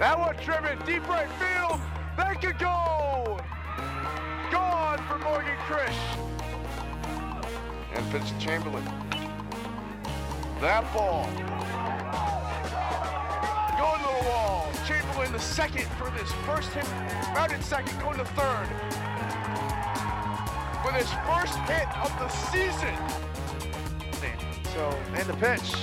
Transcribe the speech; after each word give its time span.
That 0.00 0.18
one 0.18 0.34
driven 0.36 0.78
deep 0.86 1.06
right 1.06 1.28
field. 1.32 1.78
That 2.16 2.40
could 2.40 2.58
go. 2.58 3.38
Gone 4.50 4.96
for 5.06 5.18
Morgan 5.18 5.58
Krish. 5.68 5.92
And 7.92 8.02
Vincent 8.06 8.40
Chamberlain. 8.40 8.82
That 10.62 10.90
ball. 10.94 11.28
Going 13.76 14.00
to 14.00 14.24
the 14.24 14.30
wall. 14.30 14.70
Chamberlain 14.88 15.32
the 15.32 15.38
second 15.38 15.84
for 15.98 16.08
this 16.16 16.32
first 16.46 16.70
hit. 16.70 16.88
Rounded 17.36 17.62
second, 17.62 18.00
going 18.00 18.16
to 18.16 18.24
third. 18.24 18.68
For 20.82 20.92
this 20.96 21.12
first 21.28 21.58
hit 21.68 21.88
of 22.00 22.10
the 22.18 22.28
season. 22.48 22.96
So, 24.72 24.98
and 25.12 25.28
the 25.28 25.34
pitch. 25.34 25.74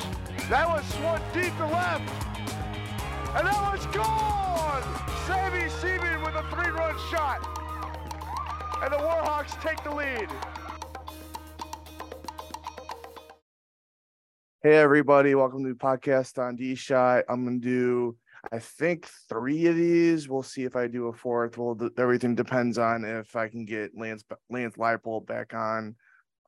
That 0.49 0.67
was 0.67 0.83
swung 0.95 1.21
deep 1.35 1.55
to 1.57 1.67
left. 1.67 2.26
And 3.35 3.45
that 3.45 3.61
one's 3.61 3.85
gone! 3.87 4.83
Sammy 5.27 5.69
Seaman 5.69 6.21
with 6.23 6.33
a 6.35 6.43
three-run 6.49 6.95
shot. 7.11 7.45
And 8.81 8.93
the 8.93 8.97
Warhawks 8.97 9.61
take 9.61 9.83
the 9.83 9.91
lead. 9.91 10.29
Hey 14.63 14.77
everybody, 14.77 15.35
welcome 15.35 15.63
to 15.63 15.69
the 15.69 15.75
podcast 15.75 16.41
on 16.41 16.55
D 16.55 16.73
Shot. 16.73 17.25
I'm 17.29 17.43
gonna 17.43 17.59
do, 17.59 18.15
I 18.51 18.59
think, 18.59 19.07
three 19.29 19.67
of 19.67 19.75
these. 19.75 20.29
We'll 20.29 20.41
see 20.41 20.63
if 20.63 20.75
I 20.75 20.87
do 20.87 21.07
a 21.07 21.13
fourth. 21.13 21.57
Well, 21.57 21.75
th- 21.75 21.91
everything 21.97 22.33
depends 22.33 22.77
on 22.77 23.03
if 23.03 23.35
I 23.35 23.49
can 23.49 23.65
get 23.65 23.91
Lance 23.95 24.23
Lance 24.49 24.75
Leipold 24.77 25.25
back 25.27 25.53
on 25.53 25.95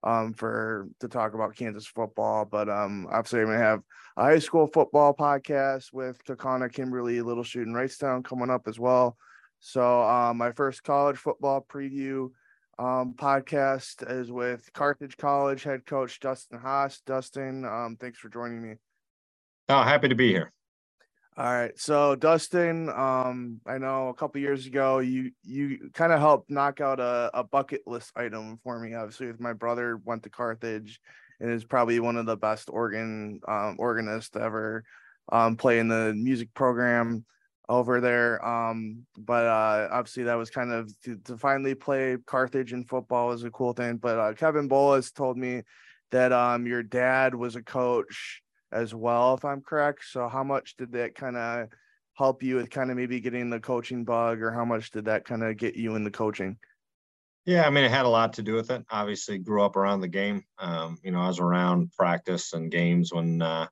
um 0.04 0.34
for 0.34 0.88
to 1.00 1.08
talk 1.08 1.34
about 1.34 1.56
Kansas 1.56 1.88
football. 1.88 2.46
But 2.46 2.70
um 2.70 3.08
obviously 3.12 3.42
I'm 3.42 3.48
gonna 3.48 3.60
have 3.60 3.82
a 4.18 4.24
high 4.24 4.40
school 4.40 4.68
football 4.68 5.14
podcast 5.14 5.94
with 5.94 6.24
Kaukauna 6.26 6.72
Kimberly, 6.72 7.22
Little 7.22 7.44
Chute 7.44 7.68
and 7.68 7.76
Wrightstown 7.76 8.24
coming 8.24 8.50
up 8.50 8.68
as 8.68 8.80
well. 8.80 9.18
So 9.60 10.02
um 10.04 10.38
my 10.38 10.52
first 10.52 10.84
college 10.84 11.18
football 11.18 11.66
preview 11.68 12.30
um, 12.80 13.14
podcast 13.14 14.10
is 14.10 14.32
with 14.32 14.72
Carthage 14.74 15.18
College 15.18 15.64
head 15.64 15.86
coach 15.86 16.20
Dustin 16.22 16.60
Hass. 16.60 17.02
Dustin, 17.06 17.66
um, 17.66 17.98
thanks 18.00 18.18
for 18.18 18.30
joining 18.30 18.62
me. 18.62 18.76
Oh, 19.68 19.84
happy 19.84 20.08
to 20.08 20.16
be 20.16 20.30
here. 20.30 20.52
All 21.40 21.46
right, 21.46 21.72
so 21.80 22.16
Dustin, 22.16 22.90
um, 22.90 23.62
I 23.66 23.78
know 23.78 24.10
a 24.10 24.14
couple 24.14 24.42
years 24.42 24.66
ago 24.66 25.00
you 25.00 25.32
you 25.42 25.90
kind 25.94 26.12
of 26.12 26.20
helped 26.20 26.52
knock 26.52 26.82
out 26.82 27.00
a, 27.00 27.32
a 27.34 27.46
bucket 27.46 27.84
list 27.88 28.12
item 28.18 28.60
for 28.62 28.78
me. 28.78 28.94
Obviously, 28.94 29.28
with 29.28 29.40
my 29.40 29.54
brother 29.54 30.02
went 30.04 30.24
to 30.24 30.30
Carthage 30.30 31.00
and 31.40 31.50
is 31.50 31.64
probably 31.64 32.02
one 32.02 32.18
of 32.18 32.26
the 32.26 32.36
best 32.36 32.70
organ 32.70 33.40
um, 33.48 33.78
organists 33.80 34.36
ever 34.36 34.84
um, 35.32 35.56
play 35.56 35.80
in 35.80 35.88
the 35.88 36.14
music 36.14 36.54
program 36.54 37.24
over 37.70 38.02
there. 38.02 38.46
Um, 38.46 39.06
but 39.18 39.46
uh, 39.46 39.88
obviously 39.94 40.24
that 40.24 40.36
was 40.36 40.50
kind 40.50 40.74
of 40.74 40.92
to, 41.04 41.16
to, 41.24 41.38
finally 41.38 41.74
play 41.74 42.18
Carthage 42.26 42.74
in 42.74 42.84
football 42.84 43.28
was 43.28 43.46
a 43.46 43.52
cool 43.52 43.72
thing. 43.72 43.96
But 43.96 44.20
uh, 44.20 44.34
Kevin 44.34 44.68
Bullis 44.68 45.14
told 45.14 45.38
me 45.38 45.62
that 46.12 46.34
um, 46.34 46.68
your 46.68 46.84
dad 46.84 47.34
was 47.34 47.56
a 47.56 47.64
coach 47.64 48.42
as 48.72 48.94
well, 48.94 49.34
if 49.34 49.46
I'm 49.46 49.62
correct. 49.62 50.06
So 50.10 50.28
how 50.28 50.44
much 50.44 50.78
did 50.78 50.92
that 50.94 51.16
kind 51.16 51.38
of 51.38 51.70
help 52.14 52.44
you 52.44 52.56
with 52.56 52.70
kind 52.70 52.92
of 52.92 52.98
maybe 52.98 53.20
getting 53.20 53.50
the 53.50 53.60
coaching 53.60 54.04
bug, 54.04 54.42
or 54.42 54.52
how 54.52 54.66
much 54.66 54.92
did 54.92 55.06
that 55.06 55.26
kind 55.26 55.44
of 55.44 55.58
get 55.58 55.76
you 55.76 55.96
in 55.96 56.04
the 56.04 56.12
coaching? 56.12 56.58
Yeah, 57.46 57.66
I 57.66 57.70
mean, 57.70 57.84
it 57.84 57.92
had 57.92 58.06
a 58.06 58.10
lot 58.10 58.34
to 58.34 58.44
do 58.44 58.54
with 58.54 58.70
it. 58.70 58.86
Obviously, 58.92 59.38
grew 59.40 59.64
up 59.64 59.76
around 59.76 60.02
the 60.02 60.08
game. 60.08 60.44
Um, 60.60 60.98
you 61.04 61.12
know, 61.12 61.22
I 61.22 61.28
was 61.28 61.40
around 61.40 61.92
practice 61.94 62.54
and 62.54 62.70
games 62.70 63.14
when 63.14 63.42
uh, 63.42 63.68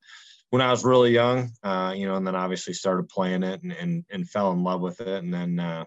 when 0.49 0.61
I 0.61 0.71
was 0.71 0.85
really 0.85 1.11
young, 1.11 1.51
uh, 1.63 1.93
you 1.95 2.07
know, 2.07 2.15
and 2.15 2.25
then 2.25 2.35
obviously 2.35 2.73
started 2.73 3.09
playing 3.09 3.43
it 3.43 3.61
and, 3.63 3.73
and, 3.73 4.05
and 4.09 4.29
fell 4.29 4.51
in 4.51 4.63
love 4.63 4.81
with 4.81 5.01
it. 5.01 5.23
And 5.23 5.33
then, 5.33 5.59
uh, 5.59 5.85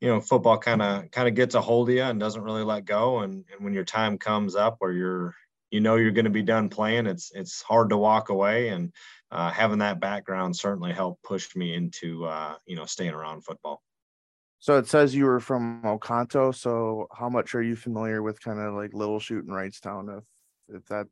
you 0.00 0.08
know, 0.08 0.20
football 0.20 0.58
kind 0.58 0.80
of, 0.80 1.10
kind 1.10 1.28
of 1.28 1.34
gets 1.34 1.54
a 1.54 1.60
hold 1.60 1.90
of 1.90 1.94
you 1.94 2.02
and 2.02 2.18
doesn't 2.18 2.42
really 2.42 2.64
let 2.64 2.86
go. 2.86 3.18
And, 3.18 3.44
and 3.52 3.62
when 3.62 3.74
your 3.74 3.84
time 3.84 4.16
comes 4.16 4.56
up 4.56 4.76
where 4.78 4.92
you're, 4.92 5.34
you 5.72 5.80
know, 5.80 5.96
you're 5.96 6.12
going 6.12 6.26
to 6.26 6.30
be 6.30 6.42
done 6.42 6.68
playing, 6.68 7.06
it's, 7.06 7.32
it's 7.34 7.62
hard 7.62 7.90
to 7.90 7.96
walk 7.96 8.28
away. 8.28 8.68
And 8.68 8.92
uh, 9.30 9.50
having 9.50 9.78
that 9.78 9.98
background 9.98 10.54
certainly 10.54 10.92
helped 10.92 11.24
push 11.24 11.56
me 11.56 11.74
into, 11.74 12.26
uh, 12.26 12.54
you 12.66 12.76
know, 12.76 12.84
staying 12.84 13.14
around 13.14 13.44
football. 13.44 13.82
So 14.58 14.78
it 14.78 14.86
says 14.86 15.12
you 15.12 15.24
were 15.24 15.40
from 15.40 15.82
Oconto. 15.84 16.54
So 16.54 17.08
how 17.12 17.28
much 17.28 17.56
are 17.56 17.62
you 17.62 17.74
familiar 17.74 18.22
with 18.22 18.40
kind 18.40 18.60
of 18.60 18.74
like 18.74 18.94
Little 18.94 19.18
Chute 19.18 19.44
and 19.44 19.52
Wrightstown? 19.52 20.18
If 20.18 20.24
if 20.68 20.86
that 20.86 21.08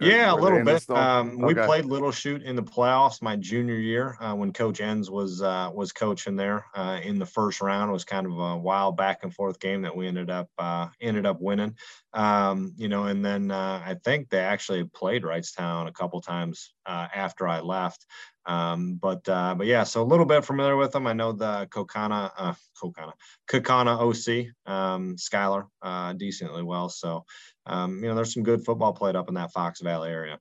yeah, 0.00 0.32
a 0.32 0.34
little 0.34 0.64
bit. 0.64 0.88
Um, 0.90 1.44
okay. 1.44 1.44
We 1.44 1.54
played 1.54 1.84
Little 1.84 2.10
Chute 2.10 2.42
in 2.42 2.56
the 2.56 2.62
playoffs 2.62 3.22
my 3.22 3.36
junior 3.36 3.76
year 3.76 4.16
uh, 4.20 4.34
when 4.34 4.52
Coach 4.52 4.80
Enns 4.80 5.10
was 5.10 5.40
uh, 5.40 5.70
was 5.72 5.92
coaching 5.92 6.36
there 6.36 6.66
uh, 6.74 6.98
in 7.02 7.18
the 7.18 7.26
first 7.26 7.60
round. 7.60 7.90
It 7.90 7.92
was 7.92 8.04
kind 8.04 8.26
of 8.26 8.38
a 8.38 8.56
wild 8.56 8.96
back 8.96 9.22
and 9.22 9.32
forth 9.32 9.60
game 9.60 9.82
that 9.82 9.96
we 9.96 10.08
ended 10.08 10.30
up 10.30 10.48
uh, 10.58 10.88
ended 11.00 11.26
up 11.26 11.40
winning. 11.40 11.76
Um, 12.12 12.72
you 12.76 12.88
know, 12.88 13.04
and 13.04 13.24
then 13.24 13.50
uh, 13.50 13.82
I 13.84 13.94
think 14.04 14.30
they 14.30 14.38
actually 14.38 14.84
played 14.84 15.22
Wrightstown 15.22 15.86
a 15.86 15.92
couple 15.92 16.20
times 16.20 16.72
uh, 16.86 17.08
after 17.14 17.46
I 17.46 17.60
left. 17.60 18.04
Um, 18.46 18.94
but 18.94 19.26
uh, 19.28 19.54
but 19.54 19.66
yeah, 19.66 19.84
so 19.84 20.02
a 20.02 20.04
little 20.04 20.26
bit 20.26 20.44
familiar 20.44 20.76
with 20.76 20.92
them. 20.92 21.06
I 21.06 21.12
know 21.12 21.32
the 21.32 21.66
Kaukauna, 21.70 22.30
uh, 22.36 22.54
Kaukauna, 22.80 23.12
Kaukauna 23.48 23.98
OC, 24.00 24.52
um, 24.70 25.16
Skylar, 25.16 25.66
uh, 25.82 26.12
decently 26.12 26.62
well. 26.62 26.88
So 26.88 27.24
um, 27.66 28.02
you 28.02 28.08
know, 28.08 28.14
there's 28.14 28.34
some 28.34 28.42
good 28.42 28.64
football 28.64 28.92
played 28.92 29.16
up 29.16 29.28
in 29.28 29.34
that 29.34 29.52
Fox 29.52 29.80
Valley 29.80 30.10
area. 30.10 30.38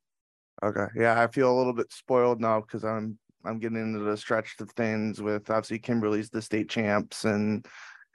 Okay, 0.62 0.88
yeah, 0.96 1.22
I 1.22 1.28
feel 1.28 1.52
a 1.52 1.58
little 1.58 1.74
bit 1.74 1.92
spoiled 1.92 2.42
now 2.42 2.62
because 2.62 2.84
I'm 2.84 3.18
I'm 3.46 3.60
getting 3.60 3.78
into 3.78 4.00
the 4.00 4.18
stretch 4.18 4.56
of 4.60 4.70
things 4.72 5.22
with 5.22 5.50
obviously 5.50 5.80
Kimberly's 5.80 6.30
the 6.30 6.42
state 6.42 6.70
champs 6.70 7.26
and 7.26 7.66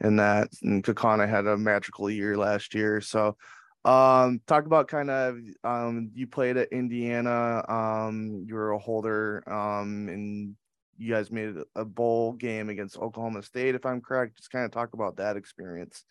and 0.00 0.18
that 0.18 0.48
and 0.62 0.84
Kaukauna 0.84 1.28
had 1.28 1.46
a 1.46 1.56
magical 1.56 2.10
year 2.10 2.36
last 2.36 2.74
year. 2.74 3.00
So 3.00 3.36
um, 3.84 4.40
talk 4.46 4.66
about 4.66 4.88
kind 4.88 5.10
of 5.10 5.38
um, 5.64 6.10
you 6.14 6.26
played 6.26 6.56
at 6.56 6.72
Indiana. 6.72 7.64
Um, 7.68 8.44
you 8.46 8.54
were 8.54 8.72
a 8.72 8.78
holder, 8.78 9.42
um, 9.46 10.08
and 10.08 10.56
you 10.96 11.12
guys 11.12 11.30
made 11.30 11.54
a 11.76 11.84
bowl 11.84 12.32
game 12.32 12.68
against 12.68 12.98
Oklahoma 12.98 13.42
State, 13.42 13.74
if 13.74 13.86
I'm 13.86 14.00
correct. 14.00 14.36
Just 14.36 14.50
kind 14.50 14.64
of 14.64 14.72
talk 14.72 14.94
about 14.94 15.16
that 15.16 15.36
experience. 15.36 16.04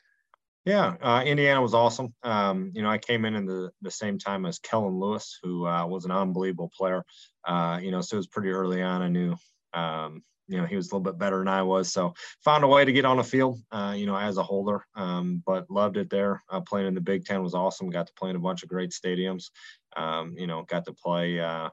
Yeah, 0.66 0.95
uh, 1.01 1.23
Indiana 1.25 1.61
was 1.61 1.73
awesome. 1.73 2.13
Um, 2.23 2.72
you 2.73 2.81
know, 2.81 2.89
I 2.89 2.97
came 2.97 3.23
in 3.23 3.35
in 3.35 3.45
the, 3.45 3.72
the 3.81 3.91
same 3.91 4.19
time 4.19 4.45
as 4.45 4.59
Kellen 4.59 4.99
Lewis, 4.99 5.39
who 5.41 5.66
uh, 5.66 5.85
was 5.85 6.03
an 6.03 6.11
unbelievable 6.11 6.69
player. 6.78 7.03
Uh, 7.45 7.79
you 7.81 7.91
know, 7.91 8.01
so 8.01 8.16
it 8.16 8.17
was 8.17 8.28
pretty 8.28 8.49
early 8.49 8.81
on. 8.81 9.01
I 9.01 9.07
knew, 9.07 9.35
um, 9.73 10.23
you 10.47 10.58
know, 10.58 10.66
he 10.66 10.75
was 10.75 10.88
a 10.88 10.96
little 10.96 11.12
bit 11.12 11.18
better 11.18 11.40
than 11.40 11.47
I 11.47 11.63
was. 11.63 11.91
So 11.91 12.13
found 12.44 12.63
a 12.63 12.68
way 12.68 12.85
to 12.85 12.91
get 12.91 13.06
on 13.06 13.18
the 13.18 13.24
field, 13.24 13.59
uh, 13.72 13.94
you 13.97 14.06
know, 14.06 14.16
as 14.16 14.38
a 14.38 14.44
holder, 14.44 14.85
um, 14.96 15.44
but 15.46 15.69
loved 15.69 15.97
it 15.97 16.09
there. 16.09 16.44
Uh, 16.50 16.62
playing 16.62 16.88
in 16.88 16.96
the 16.96 17.02
Big 17.02 17.25
Ten 17.25 17.44
was 17.44 17.53
awesome. 17.53 17.90
Got 17.90 18.08
to 18.08 18.13
play 18.13 18.30
in 18.30 18.35
a 18.35 18.40
bunch 18.40 18.63
of 18.63 18.69
great 18.69 18.91
stadiums. 18.91 19.50
Um, 19.96 20.35
you 20.38 20.47
know, 20.47 20.63
got 20.63 20.85
to 20.85 20.94
play 20.94 21.40
uh, 21.40 21.69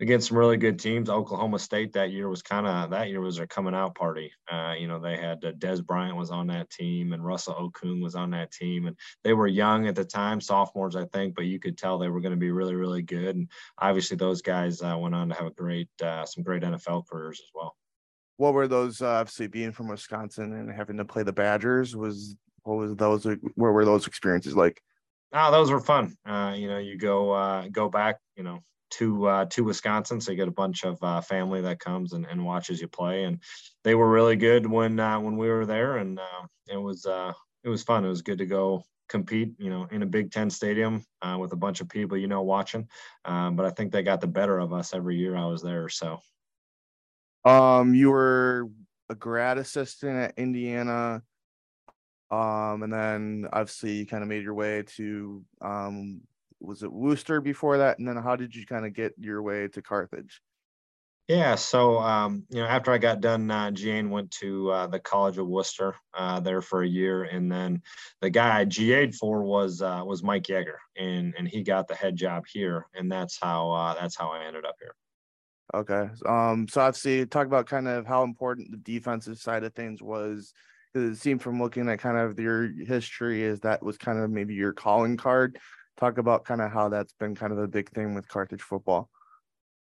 against 0.00 0.28
some 0.28 0.36
really 0.36 0.56
good 0.56 0.78
teams. 0.78 1.08
Oklahoma 1.08 1.58
State 1.58 1.94
that 1.94 2.10
year 2.10 2.28
was 2.28 2.42
kind 2.42 2.66
of 2.66 2.90
that 2.90 3.08
year 3.08 3.20
was 3.20 3.36
their 3.36 3.46
coming 3.46 3.74
out 3.74 3.94
party. 3.94 4.32
Uh, 4.50 4.74
you 4.78 4.88
know, 4.88 4.98
they 4.98 5.16
had 5.16 5.44
uh, 5.44 5.52
Dez 5.52 5.84
Bryant 5.84 6.16
was 6.16 6.30
on 6.30 6.48
that 6.48 6.70
team 6.70 7.12
and 7.12 7.24
Russell 7.24 7.54
Okung 7.54 8.02
was 8.02 8.14
on 8.14 8.30
that 8.30 8.52
team, 8.52 8.86
and 8.86 8.96
they 9.24 9.32
were 9.32 9.46
young 9.46 9.86
at 9.86 9.94
the 9.94 10.04
time, 10.04 10.40
sophomores, 10.40 10.96
I 10.96 11.06
think, 11.06 11.34
but 11.34 11.46
you 11.46 11.58
could 11.58 11.78
tell 11.78 11.98
they 11.98 12.08
were 12.08 12.20
going 12.20 12.32
to 12.32 12.36
be 12.36 12.50
really, 12.50 12.74
really 12.74 13.02
good. 13.02 13.36
And 13.36 13.50
obviously, 13.78 14.16
those 14.16 14.42
guys 14.42 14.82
uh, 14.82 14.96
went 14.98 15.14
on 15.14 15.28
to 15.30 15.34
have 15.34 15.46
a 15.46 15.50
great, 15.50 15.88
uh, 16.02 16.26
some 16.26 16.44
great 16.44 16.62
NFL 16.62 17.06
careers 17.08 17.40
as 17.40 17.50
well. 17.54 17.76
What 18.36 18.54
were 18.54 18.68
those? 18.68 19.00
Uh, 19.00 19.08
obviously, 19.08 19.46
being 19.46 19.72
from 19.72 19.88
Wisconsin 19.88 20.52
and 20.52 20.70
having 20.70 20.98
to 20.98 21.04
play 21.04 21.22
the 21.22 21.32
Badgers 21.32 21.96
was 21.96 22.36
what 22.62 22.76
was 22.76 22.94
those? 22.96 23.24
Where 23.54 23.72
were 23.72 23.84
those 23.84 24.06
experiences 24.06 24.54
like? 24.54 24.82
Oh, 25.32 25.50
those 25.50 25.70
were 25.70 25.80
fun. 25.80 26.16
Uh, 26.24 26.54
you 26.56 26.68
know, 26.68 26.78
you 26.78 26.98
go 26.98 27.68
go 27.72 27.88
back. 27.88 28.18
You 28.36 28.44
know, 28.44 28.60
to 28.90 29.26
uh, 29.26 29.44
to 29.46 29.64
Wisconsin, 29.64 30.20
so 30.20 30.32
you 30.32 30.36
get 30.36 30.48
a 30.48 30.52
bunch 30.52 30.84
of 30.84 31.02
uh, 31.02 31.20
family 31.20 31.60
that 31.62 31.80
comes 31.80 32.12
and, 32.12 32.26
and 32.26 32.44
watches 32.44 32.80
you 32.80 32.88
play, 32.88 33.24
and 33.24 33.40
they 33.84 33.94
were 33.94 34.08
really 34.08 34.36
good 34.36 34.66
when 34.66 34.98
uh, 35.00 35.18
when 35.20 35.36
we 35.36 35.48
were 35.48 35.66
there, 35.66 35.96
and 35.96 36.18
uh, 36.18 36.46
it 36.68 36.76
was 36.76 37.06
uh, 37.06 37.32
it 37.64 37.68
was 37.68 37.82
fun. 37.82 38.04
It 38.04 38.08
was 38.08 38.22
good 38.22 38.38
to 38.38 38.46
go 38.46 38.84
compete, 39.08 39.52
you 39.58 39.70
know, 39.70 39.86
in 39.90 40.02
a 40.02 40.06
Big 40.06 40.32
Ten 40.32 40.50
stadium 40.50 41.04
uh, 41.22 41.36
with 41.38 41.52
a 41.52 41.56
bunch 41.56 41.80
of 41.80 41.88
people 41.88 42.16
you 42.16 42.26
know 42.26 42.42
watching. 42.42 42.88
Um, 43.24 43.56
but 43.56 43.66
I 43.66 43.70
think 43.70 43.92
they 43.92 44.02
got 44.02 44.20
the 44.20 44.26
better 44.26 44.58
of 44.58 44.72
us 44.72 44.94
every 44.94 45.16
year 45.16 45.36
I 45.36 45.46
was 45.46 45.62
there. 45.62 45.88
So, 45.88 46.20
um, 47.46 47.94
you 47.94 48.10
were 48.10 48.68
a 49.08 49.14
grad 49.14 49.58
assistant 49.58 50.16
at 50.16 50.34
Indiana. 50.36 51.22
Um, 52.30 52.82
and 52.82 52.92
then 52.92 53.48
obviously 53.52 53.92
you 53.92 54.06
kind 54.06 54.22
of 54.22 54.28
made 54.28 54.42
your 54.42 54.54
way 54.54 54.82
to 54.96 55.44
um 55.60 56.22
was 56.60 56.82
it 56.82 56.92
Wooster 56.92 57.40
before 57.40 57.78
that? 57.78 57.98
And 57.98 58.08
then 58.08 58.16
how 58.16 58.34
did 58.34 58.54
you 58.54 58.66
kind 58.66 58.86
of 58.86 58.94
get 58.94 59.12
your 59.18 59.42
way 59.42 59.68
to 59.68 59.82
Carthage? 59.82 60.40
Yeah, 61.28 61.56
so 61.56 61.98
um, 61.98 62.44
you 62.50 62.60
know, 62.60 62.66
after 62.66 62.92
I 62.92 62.98
got 62.98 63.20
done, 63.20 63.50
uh, 63.50 63.72
Jane 63.72 64.10
went 64.10 64.30
to 64.32 64.70
uh, 64.70 64.86
the 64.86 65.00
College 65.00 65.38
of 65.38 65.48
Wooster 65.48 65.96
uh, 66.14 66.38
there 66.38 66.62
for 66.62 66.82
a 66.82 66.88
year, 66.88 67.24
and 67.24 67.50
then 67.50 67.82
the 68.20 68.30
guy 68.30 68.60
I 68.60 68.64
GA'd 68.64 69.14
for 69.14 69.42
was 69.42 69.82
uh, 69.82 70.02
was 70.06 70.22
Mike 70.22 70.44
Yeager, 70.44 70.76
and 70.96 71.34
and 71.36 71.48
he 71.48 71.64
got 71.64 71.88
the 71.88 71.96
head 71.96 72.14
job 72.14 72.44
here, 72.46 72.86
and 72.94 73.10
that's 73.10 73.40
how 73.40 73.72
uh, 73.72 73.94
that's 73.94 74.16
how 74.16 74.30
I 74.30 74.44
ended 74.44 74.64
up 74.64 74.76
here. 74.80 74.94
Okay. 75.74 76.08
Um, 76.26 76.68
so 76.68 76.80
obviously 76.80 77.26
talk 77.26 77.46
about 77.46 77.66
kind 77.66 77.88
of 77.88 78.06
how 78.06 78.22
important 78.22 78.70
the 78.70 78.76
defensive 78.76 79.38
side 79.38 79.64
of 79.64 79.74
things 79.74 80.02
was. 80.02 80.52
Because 80.92 81.10
it 81.10 81.20
seemed 81.20 81.42
from 81.42 81.60
looking 81.60 81.88
at 81.88 81.98
kind 81.98 82.16
of 82.16 82.38
your 82.38 82.68
history 82.68 83.42
is 83.42 83.60
that 83.60 83.82
was 83.82 83.98
kind 83.98 84.18
of 84.18 84.30
maybe 84.30 84.54
your 84.54 84.72
calling 84.72 85.16
card. 85.16 85.58
Talk 85.98 86.18
about 86.18 86.44
kind 86.44 86.60
of 86.60 86.70
how 86.70 86.88
that's 86.88 87.12
been 87.14 87.34
kind 87.34 87.52
of 87.52 87.58
a 87.58 87.68
big 87.68 87.90
thing 87.90 88.14
with 88.14 88.28
Carthage 88.28 88.62
football. 88.62 89.10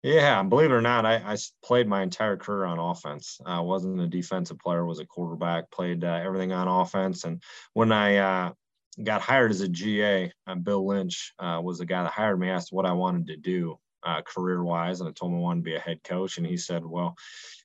Yeah, 0.03 0.43
believe 0.43 0.71
it 0.71 0.75
or 0.75 0.81
not, 0.81 1.07
I, 1.07 1.17
I 1.17 1.37
played 1.65 1.87
my 1.87 2.03
entire 2.03 2.37
career 2.37 2.65
on 2.65 2.81
offense. 2.81 3.41
I 3.47 3.61
wasn't 3.61 4.01
a 4.01 4.09
defensive 4.09 4.59
player; 4.59 4.85
was 4.85 4.99
a 4.99 5.07
quarterback. 5.07 5.71
Played 5.71 6.03
uh, 6.03 6.21
everything 6.25 6.53
on 6.53 6.67
offense. 6.67 7.23
And 7.23 7.41
when 7.73 7.93
I 7.93 8.17
uh, 8.17 8.53
got 9.03 9.23
hired 9.23 9.53
as 9.53 9.61
a 9.61 9.69
GA, 9.69 10.33
uh, 10.49 10.57
Bill 10.57 10.85
Lynch 10.85 11.35
uh, 11.39 11.61
was 11.63 11.79
the 11.79 11.87
guy 11.87 12.03
that 12.03 12.13
hired 12.13 12.41
me. 12.41 12.51
Asked 12.51 12.73
what 12.73 12.85
I 12.85 12.93
wanted 12.93 13.29
to 13.29 13.37
do 13.37 13.79
uh, 14.05 14.23
career-wise, 14.23 15.01
and 15.01 15.09
I 15.09 15.13
told 15.13 15.33
him 15.33 15.39
I 15.39 15.41
wanted 15.41 15.61
to 15.61 15.65
be 15.65 15.77
a 15.77 15.81
head 15.81 16.03
coach. 16.05 16.39
And 16.39 16.47
he 16.47 16.57
said, 16.57 16.85
"Well, 16.85 17.17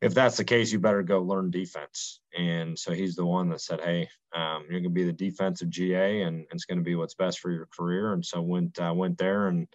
if 0.02 0.14
that's 0.14 0.38
the 0.38 0.44
case, 0.44 0.72
you 0.72 0.80
better 0.80 1.04
go 1.04 1.22
learn 1.22 1.52
defense." 1.52 2.22
And 2.38 2.78
so 2.78 2.94
he's 2.94 3.16
the 3.16 3.26
one 3.26 3.50
that 3.50 3.62
said, 3.62 3.82
"Hey, 3.82 4.10
um, 4.34 4.64
you're 4.64 4.80
going 4.80 4.84
to 4.84 4.90
be 4.90 5.04
the 5.04 5.14
defensive 5.14 5.70
GA, 5.70 6.22
and, 6.22 6.38
and 6.38 6.48
it's 6.52 6.66
going 6.66 6.78
to 6.78 6.84
be 6.84 6.96
what's 6.96 7.16
best 7.16 7.40
for 7.40 7.52
your 7.52 7.68
career." 7.68 8.14
And 8.14 8.26
so 8.26 8.42
went 8.42 8.80
uh, 8.80 8.94
went 8.96 9.18
there 9.18 9.48
and 9.48 9.68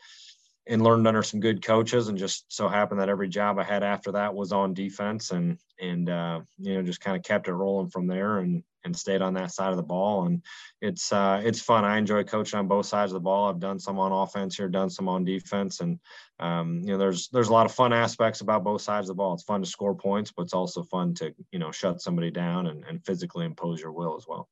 and 0.66 0.82
learned 0.82 1.06
under 1.08 1.22
some 1.22 1.40
good 1.40 1.64
coaches 1.64 2.08
and 2.08 2.16
just 2.16 2.44
so 2.48 2.68
happened 2.68 3.00
that 3.00 3.08
every 3.08 3.28
job 3.28 3.58
I 3.58 3.64
had 3.64 3.82
after 3.82 4.12
that 4.12 4.34
was 4.34 4.52
on 4.52 4.74
defense 4.74 5.30
and 5.30 5.58
and 5.80 6.08
uh, 6.08 6.40
you 6.58 6.74
know 6.74 6.82
just 6.82 7.00
kind 7.00 7.16
of 7.16 7.22
kept 7.22 7.48
it 7.48 7.54
rolling 7.54 7.88
from 7.88 8.06
there 8.06 8.38
and 8.38 8.62
and 8.84 8.96
stayed 8.96 9.22
on 9.22 9.34
that 9.34 9.52
side 9.52 9.70
of 9.70 9.76
the 9.76 9.82
ball 9.82 10.26
and 10.26 10.42
it's 10.80 11.12
uh, 11.12 11.40
it's 11.44 11.60
fun. 11.60 11.84
I 11.84 11.98
enjoy 11.98 12.24
coaching 12.24 12.58
on 12.58 12.68
both 12.68 12.86
sides 12.86 13.12
of 13.12 13.14
the 13.14 13.20
ball. 13.20 13.48
I've 13.48 13.60
done 13.60 13.78
some 13.78 13.98
on 13.98 14.12
offense 14.12 14.56
here, 14.56 14.68
done 14.68 14.90
some 14.90 15.08
on 15.08 15.24
defense, 15.24 15.80
and 15.80 15.98
um, 16.40 16.80
you 16.80 16.92
know 16.92 16.98
there's 16.98 17.28
there's 17.28 17.48
a 17.48 17.52
lot 17.52 17.66
of 17.66 17.72
fun 17.72 17.92
aspects 17.92 18.40
about 18.40 18.64
both 18.64 18.82
sides 18.82 19.08
of 19.08 19.16
the 19.16 19.18
ball. 19.18 19.34
It's 19.34 19.44
fun 19.44 19.62
to 19.62 19.68
score 19.68 19.94
points, 19.94 20.32
but 20.36 20.42
it's 20.42 20.54
also 20.54 20.82
fun 20.82 21.14
to 21.14 21.32
you 21.52 21.58
know 21.58 21.70
shut 21.70 22.00
somebody 22.00 22.30
down 22.30 22.66
and, 22.66 22.84
and 22.84 23.04
physically 23.04 23.46
impose 23.46 23.80
your 23.80 23.92
will 23.92 24.16
as 24.16 24.26
well 24.28 24.48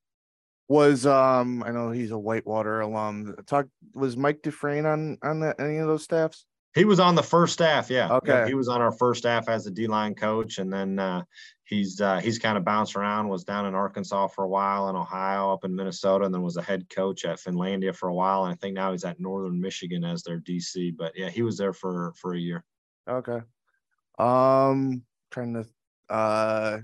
was 0.70 1.04
um 1.04 1.64
I 1.64 1.72
know 1.72 1.90
he's 1.90 2.12
a 2.12 2.18
Whitewater 2.18 2.80
alum. 2.80 3.34
Talk 3.44 3.66
was 3.94 4.16
Mike 4.16 4.42
Dufresne 4.42 4.86
on 4.86 5.18
on 5.22 5.40
that, 5.40 5.60
any 5.60 5.78
of 5.78 5.86
those 5.86 6.04
staffs? 6.04 6.46
He 6.74 6.84
was 6.84 7.00
on 7.00 7.16
the 7.16 7.22
first 7.22 7.52
staff, 7.52 7.90
yeah. 7.90 8.08
Okay. 8.12 8.28
Yeah, 8.30 8.46
he 8.46 8.54
was 8.54 8.68
on 8.68 8.80
our 8.80 8.92
first 8.92 9.18
staff 9.18 9.48
as 9.48 9.66
a 9.66 9.72
D 9.72 9.88
line 9.88 10.14
coach, 10.14 10.58
and 10.58 10.72
then 10.72 11.00
uh, 11.00 11.24
he's 11.64 12.00
uh, 12.00 12.18
he's 12.18 12.38
kind 12.38 12.56
of 12.56 12.64
bounced 12.64 12.94
around. 12.94 13.28
Was 13.28 13.42
down 13.42 13.66
in 13.66 13.74
Arkansas 13.74 14.28
for 14.28 14.44
a 14.44 14.48
while, 14.48 14.88
in 14.88 14.94
Ohio, 14.94 15.52
up 15.52 15.64
in 15.64 15.74
Minnesota, 15.74 16.24
and 16.24 16.32
then 16.32 16.42
was 16.42 16.56
a 16.56 16.62
head 16.62 16.88
coach 16.88 17.24
at 17.24 17.40
Finlandia 17.40 17.94
for 17.94 18.08
a 18.08 18.14
while. 18.14 18.44
And 18.44 18.52
I 18.52 18.56
think 18.56 18.74
now 18.74 18.92
he's 18.92 19.04
at 19.04 19.18
Northern 19.18 19.60
Michigan 19.60 20.04
as 20.04 20.22
their 20.22 20.38
DC. 20.38 20.96
But 20.96 21.12
yeah, 21.16 21.28
he 21.28 21.42
was 21.42 21.58
there 21.58 21.72
for 21.72 22.12
for 22.16 22.34
a 22.34 22.38
year. 22.38 22.64
Okay. 23.08 23.40
Um, 24.18 25.02
trying 25.32 25.54
to 25.54 25.66
uh 26.08 26.78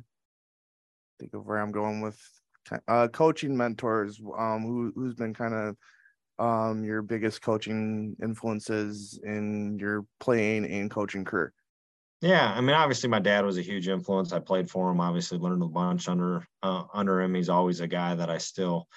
think 1.20 1.32
of 1.32 1.46
where 1.46 1.58
I'm 1.58 1.72
going 1.72 2.00
with 2.00 2.18
uh, 2.88 3.06
coaching 3.08 3.56
mentors, 3.56 4.20
um, 4.36 4.62
who 4.62 4.92
who's 4.96 5.14
been 5.14 5.34
kind 5.34 5.54
of 5.54 5.76
um 6.38 6.84
your 6.84 7.02
biggest 7.02 7.42
coaching 7.42 8.16
influences 8.22 9.18
in 9.22 9.78
your 9.78 10.04
playing 10.20 10.64
and 10.66 10.90
coaching 10.90 11.24
career? 11.24 11.52
Yeah, 12.22 12.52
I 12.54 12.60
mean, 12.60 12.74
obviously, 12.74 13.10
my 13.10 13.18
dad 13.18 13.44
was 13.44 13.58
a 13.58 13.62
huge 13.62 13.88
influence. 13.88 14.32
I 14.32 14.38
played 14.40 14.70
for 14.70 14.90
him. 14.90 15.00
Obviously, 15.00 15.38
learned 15.38 15.62
a 15.62 15.66
bunch 15.66 16.08
under 16.08 16.46
uh, 16.62 16.84
under 16.94 17.20
him. 17.20 17.34
He's 17.34 17.50
always 17.50 17.80
a 17.80 17.86
guy 17.86 18.14
that 18.14 18.30
I 18.30 18.38
still 18.38 18.88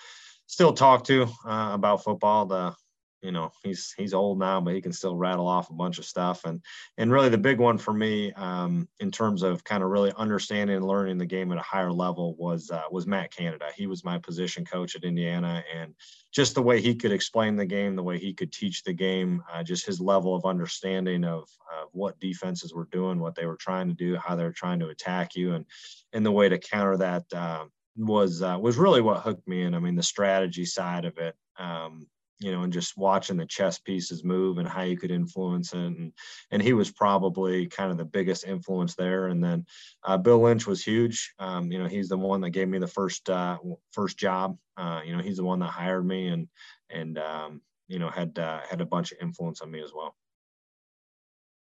still 0.48 0.74
talk 0.74 1.04
to 1.06 1.24
uh, 1.46 1.72
about 1.74 2.04
football. 2.04 2.46
The 2.46 2.74
you 3.22 3.32
know 3.32 3.52
he's 3.64 3.94
he's 3.98 4.14
old 4.14 4.40
now 4.40 4.62
but 4.62 4.74
he 4.74 4.82
can 4.82 4.94
still 4.94 5.16
rattle 5.16 5.48
off 5.48 5.70
a 5.70 5.74
bunch 5.74 6.00
of 6.00 6.06
stuff. 6.06 6.46
And 6.46 6.62
and 6.98 7.12
really 7.12 7.30
the 7.30 7.38
big 7.38 7.60
one 7.60 7.78
for 7.78 7.94
me 7.94 8.32
um, 8.34 8.88
in 9.00 9.12
terms 9.12 9.44
of 9.44 9.64
kind 9.64 9.84
of 9.84 9.90
really 9.90 10.14
understanding 10.18 10.78
and 10.78 10.86
learning 10.86 11.18
the 11.18 11.26
game 11.26 11.52
at 11.52 11.58
a 11.58 11.62
higher 11.62 11.92
level 11.92 12.36
was 12.36 12.72
uh, 12.72 12.84
was 12.92 13.08
matt 13.08 13.32
canada. 13.32 13.68
He 13.76 13.88
was 13.88 14.04
my 14.04 14.18
position 14.18 14.66
coach 14.66 14.96
at 14.96 15.04
indiana 15.04 15.64
and 15.76 15.94
just 16.32 16.56
the 16.56 16.62
way 16.62 16.80
he 16.80 16.96
could 16.96 17.12
explain 17.12 17.56
the 17.56 17.66
game 17.66 17.96
the 17.96 18.04
way 18.04 18.18
he 18.18 18.34
could 18.34 18.52
teach 18.52 18.84
the 18.84 18.94
game 18.94 19.44
uh, 19.52 19.64
just 19.64 19.86
his 19.86 20.00
level 20.00 20.36
of 20.36 20.46
understanding 20.46 21.24
of, 21.24 21.50
of 21.82 21.90
what 21.92 22.20
defenses 22.20 22.74
were 22.74 22.88
doing 22.92 23.20
what 23.20 23.36
they 23.36 23.46
were 23.46 23.58
trying 23.58 23.88
to 23.88 23.94
do 23.94 24.16
how 24.18 24.36
they 24.36 24.44
were 24.44 24.52
trying 24.52 24.80
to 24.80 24.90
attack 24.90 25.36
you 25.36 25.54
and 25.54 25.66
and 26.14 26.26
the 26.26 26.32
way 26.32 26.50
to 26.50 26.58
counter 26.58 26.98
that 26.98 27.24
uh, 27.34 27.66
was 28.00 28.42
uh, 28.42 28.58
was 28.60 28.78
really 28.78 29.02
what 29.02 29.22
hooked 29.22 29.48
me 29.48 29.64
in. 29.64 29.74
I 29.74 29.80
mean 29.80 29.96
the 29.96 30.04
strategy 30.04 30.66
side 30.66 31.06
of 31.06 31.18
it 31.18 31.36
um, 31.58 32.08
you 32.42 32.54
know, 32.54 32.64
and 32.64 32.72
just 32.72 32.98
watching 32.98 33.36
the 33.36 33.46
chess 33.46 33.80
pieces 33.80 34.24
move 34.24 34.60
and 34.60 34.68
how 34.68 34.82
you 34.82 34.98
could 34.98 35.12
influence 35.12 35.74
it. 35.74 35.80
And, 35.80 36.14
and 36.52 36.62
he 36.62 36.72
was 36.72 36.90
probably 36.90 37.68
kind 37.68 37.92
of 37.92 37.98
the 37.98 38.06
biggest 38.06 38.46
influence 38.46 38.96
there. 38.96 39.28
And 39.28 39.44
then 39.44 39.66
uh, 40.06 40.18
Bill 40.18 40.42
Lynch 40.42 40.66
was 40.66 40.82
huge. 40.82 41.34
Um, 41.38 41.70
you 41.70 41.80
know, 41.80 41.88
he's 41.88 42.08
the 42.08 42.18
one 42.18 42.40
that 42.42 42.52
gave 42.52 42.70
me 42.70 42.80
the 42.80 42.88
first, 42.88 43.30
uh, 43.30 43.58
first 43.92 44.18
job. 44.18 44.58
Uh, 44.78 45.02
you 45.06 45.16
know, 45.16 45.22
he's 45.22 45.36
the 45.36 45.44
one 45.44 45.60
that 45.60 45.68
hired 45.68 46.06
me 46.06 46.30
and, 46.30 46.48
and, 46.90 47.18
um, 47.18 47.62
you 47.90 48.00
know, 48.00 48.10
had, 48.10 48.40
uh, 48.40 48.62
had 48.70 48.80
a 48.80 48.86
bunch 48.86 49.12
of 49.12 49.18
influence 49.22 49.60
on 49.60 49.70
me 49.70 49.82
as 49.84 49.92
well. 49.94 50.16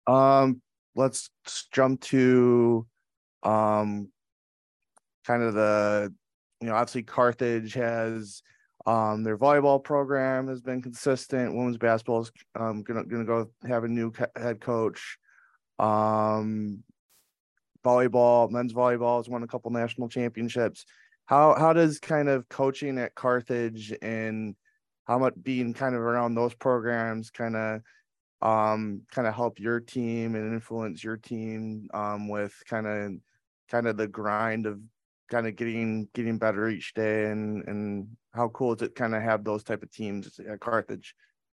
Um, 0.07 0.63
let's 0.95 1.29
jump 1.71 2.01
to, 2.01 2.87
um, 3.43 4.09
kind 5.27 5.43
of 5.43 5.53
the, 5.53 6.11
you 6.59 6.67
know, 6.67 6.73
obviously 6.73 7.03
Carthage 7.03 7.73
has, 7.75 8.41
um, 8.85 9.23
their 9.23 9.37
volleyball 9.37 9.83
program 9.83 10.47
has 10.47 10.61
been 10.61 10.81
consistent. 10.81 11.55
Women's 11.55 11.77
basketball 11.77 12.21
is 12.21 12.31
um, 12.55 12.83
gonna 12.83 13.03
gonna 13.03 13.25
go 13.25 13.49
have 13.67 13.83
a 13.83 13.87
new 13.87 14.11
head 14.35 14.61
coach. 14.61 15.17
Um, 15.79 16.83
volleyball, 17.83 18.49
men's 18.51 18.73
volleyball 18.73 19.17
has 19.17 19.27
won 19.27 19.43
a 19.43 19.47
couple 19.47 19.71
national 19.71 20.09
championships. 20.09 20.85
How 21.25 21.55
how 21.55 21.73
does 21.73 21.99
kind 21.99 22.29
of 22.29 22.47
coaching 22.47 22.99
at 22.99 23.15
Carthage 23.15 23.93
and 24.01 24.55
how 25.05 25.17
much 25.17 25.33
being 25.41 25.73
kind 25.73 25.95
of 25.95 26.01
around 26.01 26.35
those 26.35 26.53
programs 26.53 27.29
kind 27.29 27.55
of 27.55 27.81
um 28.41 29.01
kind 29.11 29.27
of 29.27 29.33
help 29.33 29.59
your 29.59 29.79
team 29.79 30.35
and 30.35 30.53
influence 30.53 31.03
your 31.03 31.17
team 31.17 31.87
um 31.93 32.27
with 32.27 32.53
kind 32.67 32.85
of 32.85 33.13
kind 33.69 33.87
of 33.87 33.97
the 33.97 34.07
grind 34.07 34.65
of 34.65 34.79
kind 35.29 35.47
of 35.47 35.55
getting 35.55 36.07
getting 36.13 36.37
better 36.37 36.69
each 36.69 36.93
day 36.93 37.25
and 37.25 37.67
and 37.67 38.07
how 38.33 38.49
cool 38.49 38.73
is 38.73 38.81
it 38.81 38.95
kind 38.95 39.15
of 39.15 39.21
have 39.21 39.43
those 39.43 39.63
type 39.63 39.83
of 39.83 39.91
teams 39.91 40.39
at 40.39 40.59
Carthage? 40.59 41.15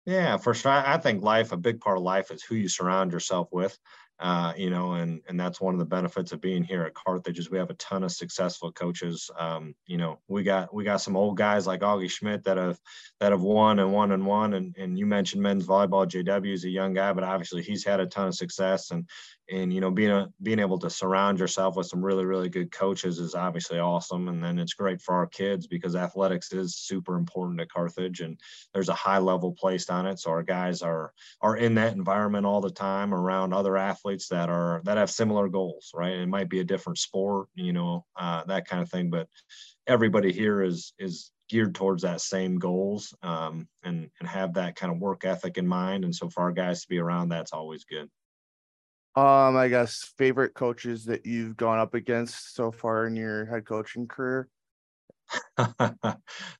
Yeah, 0.05 0.37
for 0.37 0.53
sure. 0.53 0.71
I 0.71 0.97
think 0.97 1.23
life, 1.23 1.51
a 1.51 1.57
big 1.57 1.79
part 1.79 1.97
of 1.97 2.03
life 2.03 2.29
is 2.29 2.43
who 2.43 2.55
you 2.55 2.69
surround 2.69 3.11
yourself 3.11 3.47
with 3.51 3.75
uh, 4.17 4.53
you 4.55 4.69
know, 4.69 4.93
and 4.93 5.21
and 5.27 5.37
that's 5.37 5.59
one 5.59 5.73
of 5.73 5.79
the 5.79 5.85
benefits 5.85 6.31
of 6.31 6.39
being 6.39 6.63
here 6.63 6.83
at 6.83 6.93
Carthage 6.93 7.37
is 7.37 7.49
we 7.49 7.57
have 7.57 7.69
a 7.69 7.75
ton 7.75 8.01
of 8.03 8.11
successful 8.11 8.71
coaches. 8.71 9.29
Um, 9.37 9.75
you 9.87 9.97
know, 9.97 10.19
we 10.29 10.43
got 10.43 10.73
we 10.73 10.85
got 10.85 11.01
some 11.01 11.17
old 11.17 11.35
guys 11.35 11.67
like 11.67 11.81
Augie 11.81 12.09
Schmidt 12.09 12.45
that 12.45 12.55
have 12.55 12.79
that 13.19 13.33
have 13.33 13.41
won 13.41 13.79
and 13.79 13.91
won 13.91 14.13
and 14.13 14.25
won. 14.25 14.53
And 14.53 14.73
and 14.77 14.97
you 14.97 15.05
mentioned 15.05 15.43
men's 15.43 15.67
volleyball. 15.67 16.07
JW 16.07 16.53
is 16.53 16.63
a 16.63 16.69
young 16.69 16.93
guy, 16.93 17.11
but 17.11 17.25
obviously 17.25 17.61
he's 17.61 17.83
had 17.83 17.99
a 17.99 18.05
ton 18.05 18.29
of 18.29 18.35
success. 18.35 18.91
And 18.91 19.09
and 19.49 19.71
you 19.73 19.81
know, 19.81 19.91
being 19.91 20.11
a 20.11 20.27
being 20.41 20.59
able 20.59 20.79
to 20.79 20.89
surround 20.89 21.39
yourself 21.39 21.75
with 21.75 21.87
some 21.87 22.03
really 22.03 22.25
really 22.25 22.49
good 22.49 22.71
coaches 22.71 23.19
is 23.19 23.35
obviously 23.35 23.79
awesome. 23.79 24.27
And 24.27 24.43
then 24.43 24.57
it's 24.59 24.73
great 24.73 25.01
for 25.01 25.15
our 25.15 25.27
kids 25.27 25.67
because 25.67 25.95
athletics 25.95 26.51
is 26.51 26.75
super 26.75 27.15
important 27.15 27.61
at 27.61 27.69
Carthage, 27.69 28.21
and 28.21 28.39
there's 28.73 28.89
a 28.89 28.93
high 28.93 29.19
level 29.19 29.53
placed 29.53 29.89
on 29.89 30.07
it. 30.07 30.19
So 30.19 30.31
our 30.31 30.43
guys 30.43 30.81
are 30.81 31.13
are 31.41 31.57
in 31.57 31.75
that 31.75 31.93
environment 31.93 32.45
all 32.45 32.61
the 32.61 32.71
time 32.71 33.13
around 33.13 33.53
other 33.53 33.77
athletes 33.77 34.27
that 34.29 34.49
are 34.49 34.81
that 34.85 34.97
have 34.97 35.11
similar 35.11 35.47
goals, 35.47 35.91
right? 35.93 36.13
It 36.13 36.27
might 36.27 36.49
be 36.49 36.59
a 36.59 36.65
different 36.65 36.97
sport, 36.97 37.47
you 37.55 37.73
know, 37.73 38.05
uh, 38.15 38.43
that 38.45 38.67
kind 38.67 38.81
of 38.81 38.89
thing, 38.89 39.09
but 39.09 39.27
everybody 39.87 40.31
here 40.31 40.61
is 40.61 40.93
is 40.99 41.31
geared 41.47 41.75
towards 41.75 42.01
that 42.01 42.21
same 42.21 42.57
goals 42.57 43.13
um, 43.21 43.67
and 43.83 44.09
and 44.19 44.27
have 44.27 44.55
that 44.55 44.75
kind 44.75 44.91
of 44.91 44.99
work 44.99 45.25
ethic 45.25 45.57
in 45.57 45.67
mind. 45.67 46.03
And 46.03 46.15
so 46.15 46.29
for 46.29 46.41
our 46.41 46.51
guys 46.51 46.81
to 46.81 46.87
be 46.87 46.97
around, 46.97 47.29
that's 47.29 47.53
always 47.53 47.83
good. 47.83 48.09
Um, 49.15 49.55
I 49.55 49.69
guess 49.69 50.11
favorite 50.17 50.53
coaches 50.53 51.05
that 51.05 51.25
you've 51.25 51.55
gone 51.55 51.79
up 51.79 51.93
against 51.93 52.53
so 52.53 52.71
far 52.71 53.07
in 53.07 53.15
your 53.15 53.45
head 53.45 53.65
coaching 53.65 54.07
career. 54.07 54.49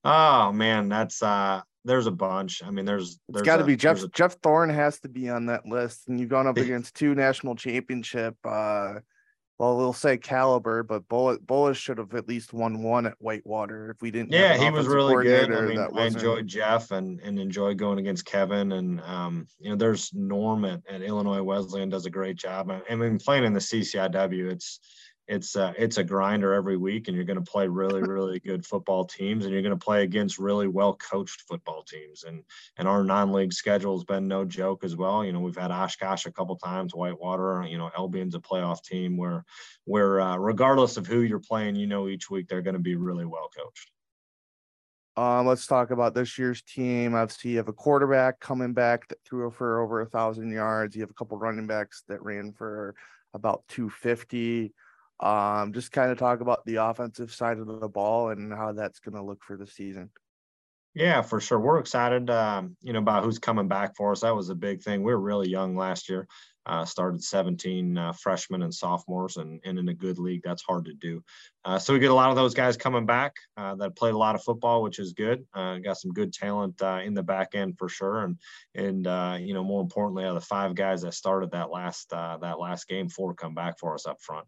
oh 0.04 0.52
man, 0.52 0.90
that's 0.90 1.22
uh 1.22 1.62
there's 1.84 2.08
a 2.08 2.12
bunch. 2.12 2.64
I 2.64 2.72
mean, 2.72 2.86
there's 2.86 3.20
there's 3.30 3.46
got 3.46 3.58
to 3.58 3.64
be 3.64 3.76
Jeff 3.76 4.04
a, 4.04 4.08
Jeff 4.08 4.38
Thorne 4.42 4.70
has 4.70 5.00
to 5.02 5.10
be 5.10 5.30
on 5.30 5.48
that 5.48 5.66
list, 5.66 6.08
and 6.08 6.20
you've 6.20 6.30
gone 6.30 6.48
up 6.48 6.58
against 6.58 6.96
two 6.96 7.14
national 7.14 7.56
championship. 7.56 8.36
uh 8.44 8.96
well, 9.58 9.78
we'll 9.78 9.94
say 9.94 10.18
caliber, 10.18 10.84
but 10.84 11.08
Bullet 11.08 11.46
Bullis 11.48 11.78
should 11.78 11.98
have 11.98 12.14
at 12.14 12.28
least 12.28 12.52
won 12.52 12.84
one 12.84 13.06
at 13.06 13.16
Whitewater 13.20 13.90
if 13.90 14.02
we 14.02 14.12
didn't. 14.12 14.34
Yeah, 14.34 14.58
he 14.58 14.70
was 14.70 14.86
really 14.86 15.24
good. 15.24 15.54
I 15.54 15.62
mean, 15.62 15.80
I 15.80 16.06
enjoyed 16.08 16.46
Jeff 16.46 16.92
and 16.92 17.22
and 17.22 17.40
enjoyed 17.40 17.78
going 17.78 18.00
against 18.00 18.26
Kevin, 18.26 18.74
and 18.74 19.00
um, 19.02 19.48
you 19.60 19.70
know, 19.70 19.78
there's 19.78 20.14
Norm 20.14 20.66
at, 20.66 20.82
at 20.90 21.02
Illinois 21.02 21.42
Wesleyan 21.42 21.90
does 21.90 22.06
a 22.06 22.10
great 22.10 22.36
job. 22.36 22.70
I 22.90 22.96
mean, 22.96 23.18
playing 23.18 23.46
in 23.46 23.54
the 23.54 23.60
CCIW, 23.60 24.52
it's 24.52 24.80
it's 25.27 25.55
uh, 25.55 25.74
it's 25.77 25.98
a 25.98 26.03
grinder 26.03 26.53
every 26.53 26.77
week, 26.77 27.08
and 27.08 27.15
you're 27.15 27.25
going 27.25 27.44
to 27.44 27.51
play 27.51 27.67
really 27.67 28.01
really 28.01 28.39
good 28.39 28.65
football 28.65 29.05
teams, 29.05 29.46
and 29.46 29.53
you're 29.53 29.63
going 29.63 29.77
to 29.77 29.84
play 29.84 30.03
against 30.03 30.38
really 30.38 30.67
well 30.67 30.96
coached 30.96 31.41
football 31.48 31.84
teams. 31.84 32.24
And 32.24 32.44
and 32.77 32.88
our 32.88 33.03
non-league 33.03 33.53
schedule 33.53 33.96
has 33.98 34.03
been 34.03 34.27
no 34.27 34.46
joke 34.46 34.84
as 34.84 34.96
well. 34.96 35.25
You 35.25 35.34
know, 35.34 35.39
we've 35.39 35.58
had 35.58 35.72
Oshkosh 35.72 36.25
a 36.25 36.32
couple 36.32 36.55
times, 36.58 36.94
Whitewater. 36.94 37.65
You 37.67 37.77
know, 37.77 37.89
Albion's 37.98 38.36
a 38.36 38.39
playoff 38.39 38.84
team 38.84 39.17
where 39.17 39.44
where 39.86 40.22
uh, 40.22 40.38
regardless 40.38 40.98
of 40.98 41.08
who 41.08 41.22
you're 41.22 41.39
playing, 41.39 41.75
you 41.75 41.88
know 41.88 42.08
each 42.08 42.29
week 42.29 42.48
they're 42.48 42.62
going 42.62 42.75
to 42.75 42.79
be 42.79 42.96
really 42.96 43.25
well 43.25 43.50
coached. 43.55 43.91
Um, 45.17 45.48
let's 45.48 45.65
talk 45.65 45.91
about 45.91 46.13
this 46.13 46.38
year's 46.38 46.62
team. 46.62 47.15
Obviously, 47.15 47.51
you 47.51 47.58
have 47.58 47.70
a 47.70 47.74
quarterback 47.74 48.39
coming 48.41 48.74
back 48.74 49.08
that 49.08 49.24
threw 49.24 49.50
for 49.50 49.82
over 49.82 50.01
a 50.01 50.05
thousand 50.05 50.51
yards. 50.51 50.96
You 50.96 51.01
have 51.01 51.10
a 51.10 51.13
couple 51.13 51.38
running 51.38 51.67
backs 51.67 52.03
that 52.10 52.22
ran 52.22 52.51
for 52.51 52.96
about 53.34 53.63
250. 53.70 54.74
Um, 55.20 55.74
just 55.74 55.92
kind 55.92 56.12
of 56.12 56.18
talk 56.18 56.42
about 56.42 56.66
the 56.66 56.76
offensive 56.76 57.34
side 57.34 57.58
of 57.58 57.68
the 57.68 57.90
ball 57.90 58.30
and 58.30 58.52
how 58.54 58.74
that's 58.74 59.00
going 59.00 59.16
to 59.16 59.24
look 59.24 59.44
for 59.44 59.58
the 59.58 59.68
season. 59.68 60.10
Yeah, 60.94 61.22
for 61.22 61.42
sure. 61.42 61.60
We're 61.60 61.80
excited, 61.80 62.30
um, 62.30 62.78
you 62.82 62.94
know, 62.94 63.00
about 63.00 63.24
who's 63.24 63.40
coming 63.40 63.68
back 63.68 63.96
for 63.96 64.12
us. 64.12 64.22
That 64.22 64.36
was 64.36 64.50
a 64.50 64.56
big 64.56 64.82
thing. 64.82 65.04
We 65.04 65.14
were 65.14 65.20
really 65.20 65.50
young 65.50 65.76
last 65.76 66.10
year 66.10 66.28
uh, 66.66 66.86
started 66.86 67.24
17 67.24 67.98
uh, 67.98 68.14
freshmen 68.14 68.64
and 68.64 68.74
sophomores 68.74 69.38
and, 69.38 69.60
and 69.66 69.78
in 69.78 69.90
a 69.90 69.94
good 69.94 70.18
league 70.18 70.42
that's 70.44 70.64
hard 70.64 70.86
to 70.86 70.94
do. 70.94 71.24
Uh, 71.64 71.80
so 71.80 71.94
we 71.94 72.00
get 72.00 72.12
a 72.12 72.16
lot 72.16 72.30
of 72.30 72.36
those 72.36 72.54
guys 72.54 72.78
coming 72.78 73.06
back 73.06 73.34
uh, 73.58 73.76
that 73.76 73.96
played 73.96 74.14
a 74.14 74.18
lot 74.18 74.36
of 74.36 74.44
football 74.44 74.82
which 74.82 75.00
is 75.00 75.14
good. 75.14 75.46
Uh, 75.54 75.78
got 75.78 75.98
some 75.98 76.12
good 76.12 76.34
talent 76.34 76.82
uh, 76.82 77.00
in 77.04 77.14
the 77.14 77.24
back 77.24 77.56
end 77.56 77.78
for 77.78 77.90
sure. 77.90 78.24
And 78.24 78.38
and 78.76 79.46
you 79.46 79.54
know 79.54 79.64
more 79.64 79.82
importantly 79.82 80.24
out 80.24 80.36
of 80.36 80.36
the 80.36 80.42
five 80.42 80.76
guys 80.76 81.02
that 81.02 81.14
started 81.14 81.52
that 81.52 81.72
last 81.72 82.10
that 82.10 82.60
last 82.60 82.88
game 82.88 83.10
four 83.10 83.34
come 83.34 83.54
back 83.54 83.80
for 83.80 83.94
us 83.94 84.06
up 84.06 84.22
front. 84.22 84.48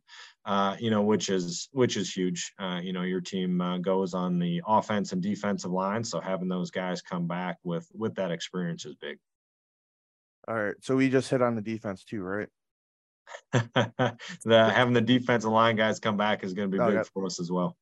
You 0.82 0.90
know 0.90 1.02
which 1.02 1.30
is 1.30 1.70
which 1.72 1.98
is 1.98 2.12
huge. 2.12 2.54
You 2.60 2.94
know 2.94 3.04
your 3.04 3.22
team 3.22 3.82
goes 3.82 4.14
on 4.14 4.40
the 4.40 4.62
offense 4.66 5.12
and 5.12 5.22
defensive 5.22 5.72
line 5.72 6.04
so 6.04 6.20
having 6.20 6.48
those 6.48 6.72
guys 6.72 7.02
come 7.02 7.28
back 7.28 7.58
with 7.64 7.88
with 7.94 8.16
that 8.16 8.32
experience 8.32 8.86
is 8.86 8.96
big 8.96 9.18
all 10.48 10.56
right. 10.56 10.76
So 10.82 10.96
we 10.96 11.10
just 11.10 11.30
hit 11.30 11.42
on 11.42 11.56
the 11.56 11.62
defense 11.62 12.04
too, 12.04 12.22
right? 12.22 12.48
the 13.52 14.16
having 14.46 14.94
the 14.94 15.02
defensive 15.02 15.52
line 15.52 15.76
guys 15.76 16.00
come 16.00 16.16
back 16.16 16.44
is 16.44 16.54
going 16.54 16.72
to 16.72 16.78
be 16.78 16.84
big 16.84 17.06
for 17.08 17.26
us 17.26 17.40
as 17.40 17.52
well. 17.52 17.76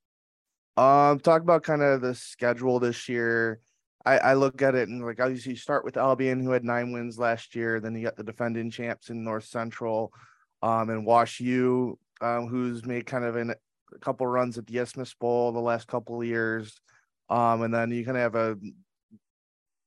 Um, 0.77 1.19
talk 1.19 1.41
about 1.41 1.63
kind 1.63 1.81
of 1.81 2.01
the 2.01 2.15
schedule 2.15 2.79
this 2.79 3.07
year. 3.07 3.59
I, 4.05 4.17
I 4.17 4.33
look 4.33 4.61
at 4.61 4.75
it 4.75 4.89
and 4.89 5.03
like 5.03 5.19
obviously 5.19 5.53
you 5.53 5.57
start 5.57 5.85
with 5.85 5.97
Albion 5.97 6.39
who 6.39 6.51
had 6.51 6.63
nine 6.63 6.91
wins 6.91 7.17
last 7.17 7.55
year. 7.55 7.79
Then 7.79 7.95
you 7.95 8.03
got 8.03 8.15
the 8.15 8.23
defending 8.23 8.69
champs 8.69 9.09
in 9.09 9.23
North 9.23 9.45
Central, 9.45 10.11
um, 10.61 10.89
and 10.89 11.05
Wash 11.05 11.39
U, 11.39 11.97
um, 12.21 12.47
who's 12.47 12.85
made 12.85 13.05
kind 13.05 13.23
of 13.23 13.35
an, 13.35 13.51
a 13.51 13.99
couple 13.99 14.27
runs 14.27 14.57
at 14.57 14.67
the 14.67 14.79
Isthmus 14.79 15.13
Bowl 15.13 15.51
the 15.51 15.59
last 15.59 15.87
couple 15.87 16.21
of 16.21 16.27
years. 16.27 16.79
Um, 17.29 17.63
and 17.63 17.73
then 17.73 17.91
you 17.91 18.05
kind 18.05 18.17
of 18.17 18.23
have 18.23 18.35
a 18.35 18.57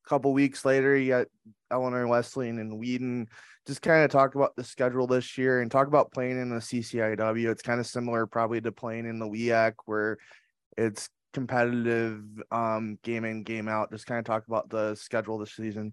couple 0.06 0.32
weeks 0.32 0.64
later, 0.64 0.96
you 0.96 1.10
got 1.10 1.26
Illinois 1.72 2.06
Wesleyan 2.06 2.58
and 2.58 2.78
Wheaton. 2.78 3.28
Just 3.66 3.82
kind 3.82 4.04
of 4.04 4.10
talk 4.10 4.34
about 4.34 4.56
the 4.56 4.64
schedule 4.64 5.06
this 5.06 5.36
year 5.36 5.60
and 5.60 5.70
talk 5.70 5.86
about 5.86 6.12
playing 6.12 6.40
in 6.40 6.50
the 6.50 6.56
CCIW. 6.56 7.50
It's 7.50 7.62
kind 7.62 7.80
of 7.80 7.86
similar 7.86 8.26
probably 8.26 8.60
to 8.62 8.72
playing 8.72 9.06
in 9.06 9.18
the 9.18 9.28
WIAC 9.28 9.74
where 9.86 10.18
it's 10.76 11.08
competitive 11.34 12.22
um, 12.50 12.98
game 13.02 13.24
in, 13.24 13.42
game 13.42 13.68
out. 13.68 13.90
Just 13.90 14.06
kind 14.06 14.18
of 14.18 14.24
talk 14.24 14.46
about 14.46 14.70
the 14.70 14.94
schedule 14.94 15.38
this 15.38 15.52
season. 15.52 15.92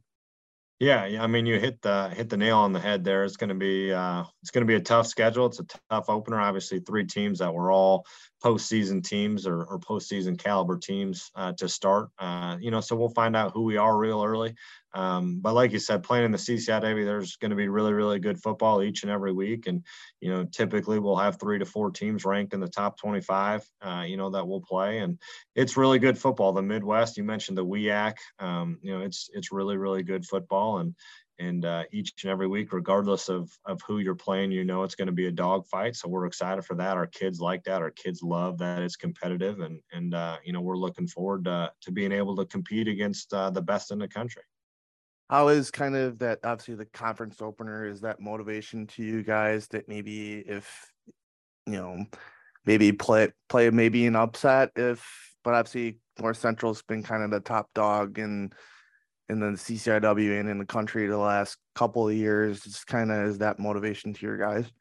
Yeah, 0.79 1.05
yeah. 1.05 1.23
I 1.23 1.27
mean, 1.27 1.45
you 1.45 1.57
hit 1.57 1.81
the 1.81 2.09
hit 2.09 2.29
the 2.29 2.35
nail 2.35 2.57
on 2.57 2.73
the 2.73 2.81
head 2.81 3.05
there. 3.05 3.23
It's 3.23 3.37
going 3.37 3.49
to 3.49 3.55
be 3.55 3.93
uh, 3.93 4.25
it's 4.41 4.51
going 4.51 4.65
to 4.65 4.67
be 4.67 4.75
a 4.75 4.81
tough 4.81 5.07
schedule. 5.07 5.45
It's 5.45 5.59
a 5.59 5.65
tough 5.89 6.09
opener. 6.09 6.39
Obviously, 6.39 6.79
three 6.79 7.05
teams 7.05 7.39
that 7.39 7.53
were 7.53 7.71
all 7.71 8.05
postseason 8.45 9.03
teams 9.03 9.47
or, 9.47 9.63
or 9.63 9.79
postseason 9.79 10.37
caliber 10.37 10.77
teams 10.77 11.31
uh, 11.35 11.51
to 11.53 11.67
start. 11.67 12.09
Uh, 12.19 12.57
you 12.61 12.69
know, 12.69 12.79
so 12.79 12.95
we'll 12.95 13.09
find 13.09 13.35
out 13.35 13.51
who 13.53 13.63
we 13.63 13.77
are 13.77 13.97
real 13.97 14.23
early. 14.23 14.53
Um, 14.93 15.39
but 15.41 15.55
like 15.55 15.71
you 15.71 15.79
said, 15.79 16.03
playing 16.03 16.25
in 16.25 16.31
the 16.31 16.37
CCIW, 16.37 17.03
there's 17.03 17.35
going 17.37 17.49
to 17.49 17.57
be 17.57 17.67
really, 17.67 17.91
really 17.91 18.19
good 18.19 18.39
football 18.41 18.83
each 18.83 19.01
and 19.01 19.11
every 19.11 19.33
week. 19.33 19.65
And, 19.67 19.83
you 20.21 20.29
know, 20.29 20.45
typically 20.45 20.99
we'll 20.99 21.17
have 21.17 21.39
three 21.39 21.59
to 21.59 21.65
four 21.65 21.89
teams 21.89 22.23
ranked 22.23 22.53
in 22.53 22.59
the 22.59 22.67
top 22.67 22.97
25, 22.99 23.67
uh, 23.81 24.03
you 24.07 24.15
know, 24.15 24.29
that 24.29 24.47
will 24.47 24.61
play. 24.61 24.99
And 24.99 25.19
it's 25.55 25.75
really 25.75 25.99
good 25.99 26.17
football. 26.17 26.53
The 26.53 26.61
Midwest, 26.61 27.17
you 27.17 27.23
mentioned 27.23 27.57
the 27.57 27.65
WIAC, 27.65 28.13
um, 28.39 28.77
you 28.81 28.93
know, 28.93 29.03
it's, 29.03 29.29
it's 29.33 29.51
really, 29.51 29.75
really 29.75 30.03
good 30.03 30.25
football. 30.25 30.77
And, 30.77 30.95
and 31.39 31.65
uh, 31.65 31.83
each 31.91 32.13
and 32.23 32.31
every 32.31 32.47
week, 32.47 32.71
regardless 32.71 33.29
of 33.29 33.51
of 33.65 33.81
who 33.81 33.99
you're 33.99 34.15
playing, 34.15 34.51
you 34.51 34.63
know 34.63 34.83
it's 34.83 34.95
going 34.95 35.07
to 35.07 35.11
be 35.11 35.27
a 35.27 35.31
dog 35.31 35.65
fight. 35.67 35.95
So 35.95 36.07
we're 36.07 36.25
excited 36.25 36.63
for 36.65 36.75
that. 36.75 36.97
Our 36.97 37.07
kids 37.07 37.39
like 37.39 37.63
that. 37.65 37.81
Our 37.81 37.91
kids 37.91 38.21
love 38.23 38.57
that 38.59 38.81
it's 38.81 38.95
competitive, 38.95 39.59
and 39.59 39.79
and 39.91 40.13
uh, 40.13 40.37
you 40.43 40.53
know 40.53 40.61
we're 40.61 40.77
looking 40.77 41.07
forward 41.07 41.45
to, 41.45 41.71
to 41.81 41.91
being 41.91 42.11
able 42.11 42.35
to 42.37 42.45
compete 42.45 42.87
against 42.87 43.33
uh, 43.33 43.49
the 43.49 43.61
best 43.61 43.91
in 43.91 43.99
the 43.99 44.07
country. 44.07 44.43
How 45.29 45.47
is 45.47 45.71
kind 45.71 45.95
of 45.95 46.19
that? 46.19 46.39
Obviously, 46.43 46.75
the 46.75 46.85
conference 46.85 47.41
opener 47.41 47.85
is 47.85 48.01
that 48.01 48.19
motivation 48.19 48.87
to 48.87 49.03
you 49.03 49.23
guys 49.23 49.67
that 49.69 49.89
maybe 49.89 50.39
if 50.39 50.91
you 51.65 51.73
know 51.73 52.05
maybe 52.65 52.91
play 52.91 53.31
play 53.49 53.69
maybe 53.69 54.05
an 54.05 54.15
upset 54.15 54.71
if, 54.75 55.35
but 55.43 55.53
obviously 55.53 55.99
North 56.19 56.37
Central's 56.37 56.81
been 56.83 57.03
kind 57.03 57.23
of 57.23 57.31
the 57.31 57.39
top 57.39 57.69
dog 57.73 58.19
and 58.19 58.53
in 59.29 59.39
the 59.39 59.47
CCIW 59.47 60.39
and 60.39 60.49
in 60.49 60.57
the 60.57 60.65
country 60.65 61.07
the 61.07 61.17
last 61.17 61.57
couple 61.73 62.07
of 62.07 62.13
years. 62.15 62.65
It's 62.65 62.83
kind 62.83 63.11
of 63.11 63.27
is 63.27 63.39
that 63.39 63.59
motivation 63.59 64.13
to 64.13 64.25
your 64.25 64.37
guys? 64.37 64.71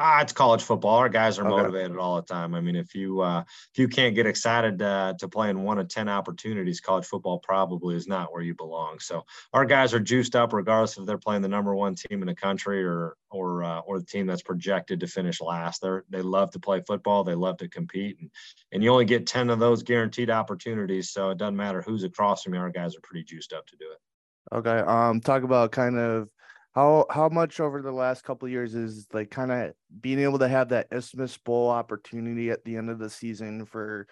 Ah, 0.00 0.20
it's 0.20 0.32
college 0.32 0.62
football. 0.62 0.94
Our 0.96 1.08
guys 1.08 1.40
are 1.40 1.46
okay. 1.46 1.50
motivated 1.50 1.96
all 1.96 2.16
the 2.16 2.22
time. 2.22 2.54
I 2.54 2.60
mean, 2.60 2.76
if 2.76 2.94
you 2.94 3.20
uh, 3.20 3.42
if 3.72 3.78
you 3.78 3.88
can't 3.88 4.14
get 4.14 4.26
excited 4.26 4.80
uh, 4.80 5.14
to 5.18 5.28
play 5.28 5.50
in 5.50 5.64
one 5.64 5.78
of 5.78 5.88
ten 5.88 6.08
opportunities, 6.08 6.80
college 6.80 7.04
football 7.04 7.40
probably 7.40 7.96
is 7.96 8.06
not 8.06 8.32
where 8.32 8.42
you 8.42 8.54
belong. 8.54 9.00
So 9.00 9.24
our 9.52 9.64
guys 9.64 9.92
are 9.94 10.00
juiced 10.00 10.36
up, 10.36 10.52
regardless 10.52 10.98
if 10.98 11.04
they're 11.04 11.18
playing 11.18 11.42
the 11.42 11.48
number 11.48 11.74
one 11.74 11.96
team 11.96 12.22
in 12.22 12.26
the 12.26 12.34
country 12.34 12.84
or 12.84 13.16
or 13.30 13.64
uh, 13.64 13.80
or 13.80 13.98
the 13.98 14.06
team 14.06 14.28
that's 14.28 14.42
projected 14.42 15.00
to 15.00 15.08
finish 15.08 15.40
last. 15.40 15.82
They 15.82 15.98
they 16.10 16.22
love 16.22 16.52
to 16.52 16.60
play 16.60 16.80
football. 16.86 17.24
They 17.24 17.34
love 17.34 17.56
to 17.56 17.68
compete, 17.68 18.20
and 18.20 18.30
and 18.70 18.84
you 18.84 18.92
only 18.92 19.04
get 19.04 19.26
ten 19.26 19.50
of 19.50 19.58
those 19.58 19.82
guaranteed 19.82 20.30
opportunities. 20.30 21.10
So 21.10 21.30
it 21.30 21.38
doesn't 21.38 21.56
matter 21.56 21.82
who's 21.82 22.04
across 22.04 22.44
from 22.44 22.54
you. 22.54 22.60
Our 22.60 22.70
guys 22.70 22.94
are 22.94 23.00
pretty 23.02 23.24
juiced 23.24 23.52
up 23.52 23.66
to 23.66 23.76
do 23.76 23.86
it. 23.90 24.56
Okay. 24.56 24.78
Um. 24.78 25.20
Talk 25.20 25.42
about 25.42 25.72
kind 25.72 25.98
of 25.98 26.30
how 26.74 27.06
how 27.10 27.28
much 27.28 27.60
over 27.60 27.82
the 27.82 27.92
last 27.92 28.24
couple 28.24 28.48
years 28.48 28.74
is 28.74 29.06
like 29.12 29.30
kind 29.30 29.50
of 29.50 29.72
being 30.00 30.18
able 30.18 30.38
to 30.38 30.48
have 30.48 30.68
that 30.68 30.88
Isthmus 30.92 31.36
Bowl 31.38 31.70
opportunity 31.70 32.50
at 32.50 32.64
the 32.64 32.76
end 32.76 32.90
of 32.90 32.98
the 32.98 33.10
season 33.10 33.64
for 33.64 34.06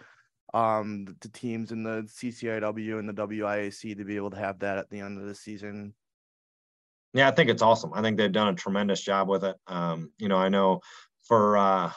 um 0.54 1.06
the 1.20 1.28
teams 1.28 1.72
in 1.72 1.82
the 1.82 2.02
CCIW 2.02 2.98
and 2.98 3.08
the 3.08 3.12
WIAC 3.12 3.96
to 3.96 4.04
be 4.04 4.16
able 4.16 4.30
to 4.30 4.38
have 4.38 4.58
that 4.60 4.78
at 4.78 4.88
the 4.90 5.00
end 5.00 5.18
of 5.18 5.26
the 5.26 5.34
season? 5.34 5.94
Yeah, 7.12 7.28
I 7.28 7.30
think 7.30 7.50
it's 7.50 7.62
awesome. 7.62 7.92
I 7.94 8.02
think 8.02 8.16
they've 8.16 8.32
done 8.32 8.48
a 8.48 8.54
tremendous 8.54 9.00
job 9.00 9.28
with 9.28 9.44
it. 9.44 9.56
Um, 9.66 10.12
you 10.18 10.28
know, 10.28 10.36
I 10.36 10.48
know 10.48 10.80
for 11.26 11.56
uh 11.56 11.90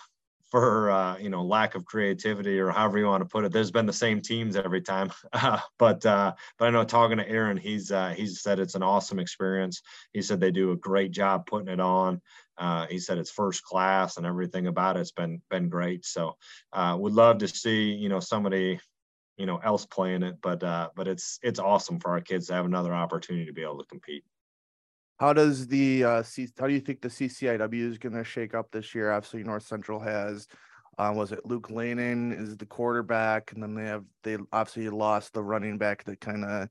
for 0.51 0.89
uh, 0.89 1.17
you 1.17 1.29
know 1.29 1.43
lack 1.43 1.75
of 1.75 1.85
creativity 1.85 2.59
or 2.59 2.69
however 2.69 2.97
you 2.97 3.05
want 3.05 3.21
to 3.21 3.29
put 3.29 3.45
it. 3.45 3.51
There's 3.51 3.71
been 3.71 3.85
the 3.85 3.93
same 3.93 4.21
teams 4.21 4.55
every 4.55 4.81
time, 4.81 5.11
but 5.77 6.05
uh, 6.05 6.33
but 6.57 6.67
I 6.67 6.71
know 6.71 6.83
talking 6.83 7.17
to 7.17 7.29
Aaron, 7.29 7.57
he's 7.57 7.91
uh, 7.91 8.13
he's 8.15 8.41
said 8.41 8.59
it's 8.59 8.75
an 8.75 8.83
awesome 8.83 9.19
experience. 9.19 9.81
He 10.13 10.21
said 10.21 10.39
they 10.39 10.51
do 10.51 10.71
a 10.71 10.77
great 10.77 11.11
job 11.11 11.45
putting 11.45 11.69
it 11.69 11.79
on. 11.79 12.21
Uh, 12.57 12.87
he 12.87 12.99
said 12.99 13.17
it's 13.17 13.31
first 13.31 13.63
class 13.63 14.17
and 14.17 14.25
everything 14.25 14.67
about 14.67 14.97
it's 14.97 15.11
been 15.11 15.41
been 15.49 15.69
great. 15.69 16.05
So 16.05 16.35
uh, 16.73 16.97
would 16.99 17.13
love 17.13 17.39
to 17.39 17.47
see 17.47 17.91
you 17.91 18.09
know 18.09 18.19
somebody 18.19 18.79
you 19.37 19.45
know 19.45 19.57
else 19.57 19.85
playing 19.85 20.23
it, 20.23 20.37
but 20.41 20.59
but 20.95 21.07
it's 21.07 21.39
it's 21.43 21.59
awesome 21.59 21.99
for 21.99 22.11
our 22.11 22.21
kids 22.21 22.47
to 22.47 22.53
have 22.53 22.65
another 22.65 22.93
opportunity 22.93 23.45
to 23.45 23.53
be 23.53 23.63
able 23.63 23.79
to 23.79 23.85
compete. 23.85 24.23
How 25.19 25.33
does 25.33 25.67
the 25.67 26.03
uh, 26.03 26.23
C- 26.23 26.49
how 26.57 26.67
do 26.67 26.73
you 26.73 26.79
think 26.79 27.01
the 27.01 27.09
CCIW 27.09 27.89
is 27.89 27.97
going 27.97 28.15
to 28.15 28.23
shake 28.23 28.53
up 28.53 28.71
this 28.71 28.95
year? 28.95 29.11
Obviously, 29.11 29.43
North 29.43 29.63
Central 29.63 29.99
has 29.99 30.47
um, 30.97 31.15
was 31.15 31.31
it 31.31 31.45
Luke 31.45 31.69
Lehnen 31.69 32.37
is 32.37 32.57
the 32.57 32.65
quarterback, 32.65 33.51
and 33.51 33.61
then 33.61 33.75
they 33.75 33.85
have 33.85 34.03
they 34.23 34.37
obviously 34.53 34.89
lost 34.89 35.33
the 35.33 35.43
running 35.43 35.77
back 35.77 36.03
that 36.05 36.21
kind 36.21 36.45
of. 36.45 36.69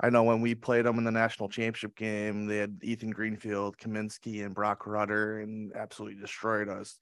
I 0.00 0.10
know 0.10 0.24
when 0.24 0.40
we 0.40 0.56
played 0.56 0.86
them 0.86 0.98
in 0.98 1.04
the 1.04 1.12
national 1.12 1.48
championship 1.48 1.94
game, 1.96 2.46
they 2.46 2.58
had 2.58 2.80
Ethan 2.82 3.10
Greenfield, 3.10 3.78
Kamienski, 3.78 4.44
and 4.44 4.54
Broc 4.54 4.86
Rutter, 4.88 5.38
and 5.40 5.72
absolutely 5.76 6.20
destroyed 6.20 6.68
us. 6.68 6.98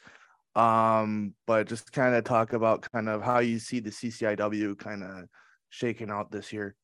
Um, 0.54 1.34
but 1.46 1.68
just 1.68 1.90
kind 1.92 2.14
of 2.14 2.25
talk 2.25 2.52
about 2.52 2.87
kind 2.92 3.08
of 3.08 3.22
how 3.22 3.38
you 3.38 3.58
see 3.58 3.80
the 3.80 3.90
CCIW 3.90 4.78
kind 4.78 5.02
of 5.02 5.25
shaking 5.70 6.11
out 6.11 6.30
this 6.30 6.52
year. 6.52 6.76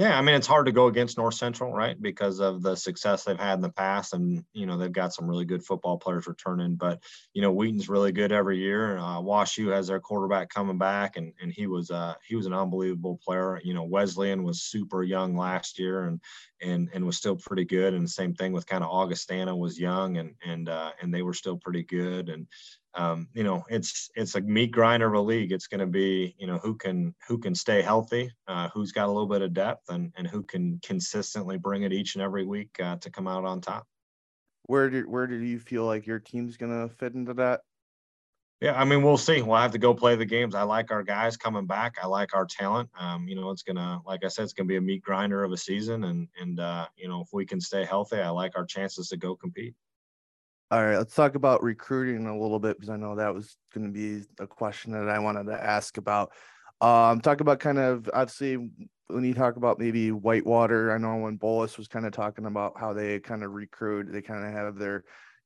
Yeah, 0.00 0.16
I 0.16 0.22
mean 0.22 0.34
it's 0.34 0.46
hard 0.46 0.64
to 0.64 0.72
go 0.72 0.86
against 0.86 1.18
North 1.18 1.34
Central, 1.34 1.74
right? 1.74 2.00
Because 2.00 2.40
of 2.40 2.62
the 2.62 2.74
success 2.74 3.24
they've 3.24 3.38
had 3.38 3.56
in 3.56 3.60
the 3.60 3.68
past, 3.68 4.14
and 4.14 4.42
you 4.54 4.64
know 4.64 4.78
they've 4.78 4.90
got 4.90 5.12
some 5.12 5.28
really 5.28 5.44
good 5.44 5.62
football 5.62 5.98
players 5.98 6.26
returning. 6.26 6.76
But 6.76 7.02
you 7.34 7.42
know 7.42 7.52
Wheaton's 7.52 7.90
really 7.90 8.10
good 8.10 8.32
every 8.32 8.56
year. 8.56 8.96
Uh, 8.96 9.20
WashU 9.20 9.70
has 9.70 9.88
their 9.88 10.00
quarterback 10.00 10.48
coming 10.48 10.78
back, 10.78 11.18
and 11.18 11.34
and 11.42 11.52
he 11.52 11.66
was 11.66 11.90
uh, 11.90 12.14
he 12.26 12.34
was 12.34 12.46
an 12.46 12.54
unbelievable 12.54 13.20
player. 13.22 13.60
You 13.62 13.74
know 13.74 13.84
Wesleyan 13.84 14.42
was 14.42 14.62
super 14.62 15.02
young 15.02 15.36
last 15.36 15.78
year, 15.78 16.04
and 16.04 16.18
and 16.62 16.88
and 16.94 17.04
was 17.04 17.18
still 17.18 17.36
pretty 17.36 17.66
good. 17.66 17.92
And 17.92 18.02
the 18.02 18.08
same 18.08 18.32
thing 18.32 18.52
with 18.52 18.64
kind 18.66 18.82
of 18.82 18.88
Augustana 18.88 19.54
was 19.54 19.78
young, 19.78 20.16
and 20.16 20.34
and 20.42 20.70
uh, 20.70 20.92
and 21.02 21.12
they 21.12 21.20
were 21.20 21.34
still 21.34 21.58
pretty 21.58 21.82
good. 21.82 22.30
And 22.30 22.46
um, 22.94 23.28
you 23.34 23.44
know, 23.44 23.64
it's 23.68 24.10
it's 24.16 24.34
a 24.34 24.40
meat 24.40 24.72
grinder 24.72 25.06
of 25.06 25.14
a 25.14 25.20
league. 25.20 25.52
It's 25.52 25.68
going 25.68 25.80
to 25.80 25.86
be, 25.86 26.34
you 26.38 26.46
know, 26.46 26.58
who 26.58 26.74
can 26.74 27.14
who 27.28 27.38
can 27.38 27.54
stay 27.54 27.82
healthy, 27.82 28.30
uh, 28.48 28.68
who's 28.74 28.92
got 28.92 29.06
a 29.06 29.12
little 29.12 29.28
bit 29.28 29.42
of 29.42 29.54
depth, 29.54 29.88
and 29.88 30.12
and 30.16 30.26
who 30.26 30.42
can 30.42 30.80
consistently 30.82 31.56
bring 31.56 31.82
it 31.82 31.92
each 31.92 32.14
and 32.14 32.22
every 32.22 32.44
week 32.44 32.70
uh, 32.82 32.96
to 32.96 33.10
come 33.10 33.28
out 33.28 33.44
on 33.44 33.60
top. 33.60 33.86
Where 34.64 34.90
did 34.90 35.06
where 35.06 35.26
do 35.26 35.36
you 35.36 35.58
feel 35.58 35.84
like 35.84 36.06
your 36.06 36.18
team's 36.18 36.56
going 36.56 36.88
to 36.88 36.94
fit 36.94 37.14
into 37.14 37.34
that? 37.34 37.60
Yeah, 38.60 38.78
I 38.78 38.84
mean, 38.84 39.02
we'll 39.02 39.16
see. 39.16 39.40
We'll 39.40 39.56
have 39.56 39.72
to 39.72 39.78
go 39.78 39.94
play 39.94 40.16
the 40.16 40.26
games. 40.26 40.54
I 40.54 40.64
like 40.64 40.90
our 40.90 41.02
guys 41.02 41.38
coming 41.38 41.64
back. 41.64 41.94
I 42.02 42.06
like 42.06 42.34
our 42.34 42.44
talent. 42.44 42.90
Um, 42.98 43.26
you 43.26 43.34
know, 43.34 43.50
it's 43.50 43.62
gonna, 43.62 44.00
like 44.04 44.22
I 44.22 44.28
said, 44.28 44.42
it's 44.42 44.52
gonna 44.52 44.66
be 44.66 44.76
a 44.76 44.82
meat 44.82 45.02
grinder 45.02 45.42
of 45.42 45.52
a 45.52 45.56
season, 45.56 46.04
and 46.04 46.28
and 46.38 46.60
uh, 46.60 46.86
you 46.94 47.08
know, 47.08 47.22
if 47.22 47.28
we 47.32 47.46
can 47.46 47.58
stay 47.60 47.86
healthy, 47.86 48.18
I 48.18 48.28
like 48.28 48.52
our 48.56 48.66
chances 48.66 49.08
to 49.08 49.16
go 49.16 49.34
compete. 49.34 49.74
All 50.72 50.80
right, 50.80 50.98
let's 50.98 51.16
talk 51.16 51.34
about 51.34 51.64
recruiting 51.64 52.28
a 52.28 52.38
little 52.38 52.60
bit 52.60 52.76
because 52.76 52.90
I 52.90 52.96
know 52.96 53.16
that 53.16 53.34
was 53.34 53.56
going 53.74 53.88
to 53.88 53.92
be 53.92 54.24
a 54.38 54.46
question 54.46 54.92
that 54.92 55.08
I 55.08 55.18
wanted 55.18 55.46
to 55.46 55.60
ask 55.60 55.96
about. 55.96 56.30
Um, 56.80 57.20
talk 57.20 57.40
about 57.40 57.58
kind 57.58 57.78
of 57.78 58.08
obviously 58.14 58.70
when 59.08 59.24
you 59.24 59.34
talk 59.34 59.56
about 59.56 59.80
maybe 59.80 60.12
Whitewater. 60.12 60.94
I 60.94 60.98
know 60.98 61.16
when 61.16 61.38
Bullis 61.38 61.76
was 61.76 61.88
kind 61.88 62.06
of 62.06 62.12
talking 62.12 62.46
about 62.46 62.78
how 62.78 62.92
they 62.92 63.18
kind 63.18 63.42
of 63.42 63.50
recruit, 63.50 64.12
they 64.12 64.22
kind 64.22 64.46
of 64.46 64.52
have 64.52 64.76
their 64.76 65.02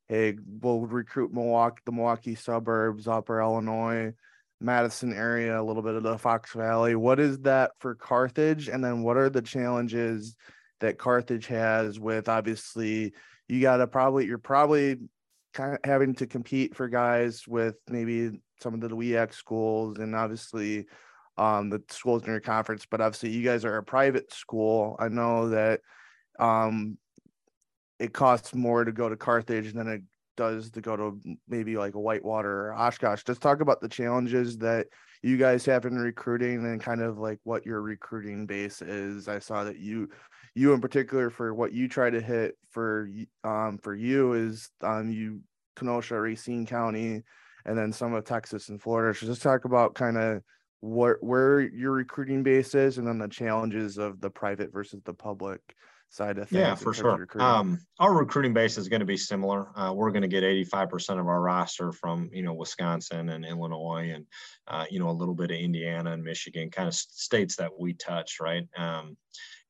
hey, 0.09 0.37
we'll 0.61 0.81
recruit 0.81 1.33
Milwaukee, 1.33 1.81
the 1.87 1.93
Milwaukee 1.93 2.35
suburbs, 2.35 3.09
Upper 3.09 3.41
Illinois, 3.41 4.13
Madison 4.61 5.15
area, 5.15 5.59
a 5.59 5.65
little 5.65 5.83
bit 5.83 5.95
of 5.95 6.03
the 6.03 6.19
Fox 6.19 6.53
Valley. 6.53 6.97
What 6.97 7.19
is 7.19 7.39
that 7.41 7.71
for 7.79 7.95
Carthage? 7.95 8.69
And 8.69 8.85
then 8.85 9.03
what 9.03 9.17
are 9.17 9.31
the 9.31 9.41
challenges 9.41 10.37
that 10.81 10.99
Carthage 10.99 11.47
has 11.47 11.99
with 11.99 12.29
obviously 12.29 13.15
you 13.49 13.61
got 13.61 13.79
to 13.79 13.87
probably 13.87 14.27
you're 14.27 14.39
probably 14.39 14.99
kind 15.55 15.75
of 15.75 15.81
having 15.85 16.15
to 16.17 16.27
compete 16.27 16.75
for 16.75 16.89
guys 16.89 17.47
with 17.47 17.77
maybe 17.89 18.41
some 18.61 18.75
of 18.75 18.81
the 18.81 18.89
WIAC 18.89 19.33
schools 19.33 19.99
and 19.99 20.15
obviously 20.15 20.87
um, 21.37 21.71
the 21.71 21.83
schools 21.89 22.23
in 22.25 22.31
your 22.31 22.41
conference, 22.41 22.87
but 22.91 23.01
obviously 23.01 23.31
you 23.31 23.43
guys 23.43 23.65
are 23.65 23.77
a 23.77 23.83
private 23.83 24.33
school. 24.33 24.97
I 24.99 25.09
know 25.09 25.51
that 25.51 25.81
um, 26.39 26.99
it 27.99 28.13
costs 28.13 28.55
more 28.55 28.85
to 28.85 28.93
go 28.93 29.09
to 29.09 29.17
Carthage 29.17 29.73
than 29.73 29.89
it 29.89 30.03
does 30.37 30.71
to 30.73 30.81
go 30.81 30.97
to 30.97 31.21
maybe 31.49 31.77
like 31.77 31.95
a 31.95 32.01
Whitewater 32.01 32.69
or 32.69 32.75
Oshkosh. 32.75 33.25
Just 33.25 33.41
talk 33.41 33.61
about 33.61 33.81
the 33.81 33.89
challenges 33.89 34.59
that 34.59 34.87
you 35.23 35.37
guys 35.37 35.65
have 35.67 35.85
in 35.87 35.97
recruiting 35.97 36.57
and 36.67 36.81
kind 36.81 37.01
of 37.01 37.19
like 37.19 37.39
what 37.45 37.65
your 37.65 37.81
recruiting 37.81 38.47
base 38.47 38.83
is. 38.83 39.29
I 39.29 39.39
saw 39.39 39.65
that 39.65 39.79
you 39.79 40.09
you 40.55 40.73
in 40.73 40.81
particular 40.81 41.31
for 41.31 41.55
what 41.55 41.73
you 41.73 41.89
try 41.89 42.11
to 42.11 42.21
hit 42.21 42.57
for 42.71 43.09
um 43.43 43.79
for 43.83 43.95
you 43.95 44.35
is 44.35 44.71
um 44.83 45.11
you 45.11 45.41
Kenosha, 45.77 46.21
Racine 46.21 46.67
County, 46.67 47.23
and 47.65 47.77
then 47.77 47.93
some 47.93 48.15
of 48.15 48.25
Texas 48.25 48.69
and 48.69 48.81
Florida. 48.81 49.19
So 49.19 49.27
just 49.27 49.43
talk 49.43 49.65
about 49.65 49.95
kind 49.95 50.17
of 50.17 50.43
what 50.81 51.17
where 51.23 51.61
your 51.61 51.93
recruiting 51.93 52.43
base 52.43 52.75
is 52.75 52.99
and 52.99 53.07
then 53.07 53.19
the 53.19 53.29
challenges 53.29 53.97
of 53.97 54.21
the 54.21 54.31
private 54.31 54.73
versus 54.73 55.01
the 55.05 55.15
public 55.15 55.61
side 56.15 56.39
of 56.39 56.49
things. 56.49 56.61
Yeah, 56.61 56.75
for 56.77 56.95
sure. 56.95 57.27
Um, 57.39 57.81
our 57.99 58.15
recruiting 58.15 58.55
base 58.55 58.79
is 58.79 58.89
going 58.89 59.01
to 59.01 59.07
be 59.07 59.17
similar. 59.17 59.69
Uh, 59.77 59.93
we're 59.93 60.13
going 60.13 60.23
to 60.23 60.29
get 60.29 60.45
85% 60.45 61.19
of 61.19 61.27
our 61.27 61.41
roster 61.41 61.91
from, 61.93 62.31
you 62.33 62.43
know, 62.43 62.55
Wisconsin 62.55 63.31
and 63.31 63.45
Illinois 63.45 64.13
and, 64.15 64.27
uh, 64.69 64.85
you 64.91 65.01
know, 65.01 65.11
a 65.11 65.13
little 65.13 65.35
bit 65.35 65.51
of 65.51 65.57
Indiana 65.57 66.13
and 66.13 66.23
Michigan, 66.23 66.71
kind 66.71 66.87
of 66.87 66.95
states 66.95 67.57
that 67.57 67.71
we 67.79 67.95
touch, 67.95 68.39
right? 68.41 68.67
Um, 68.77 69.17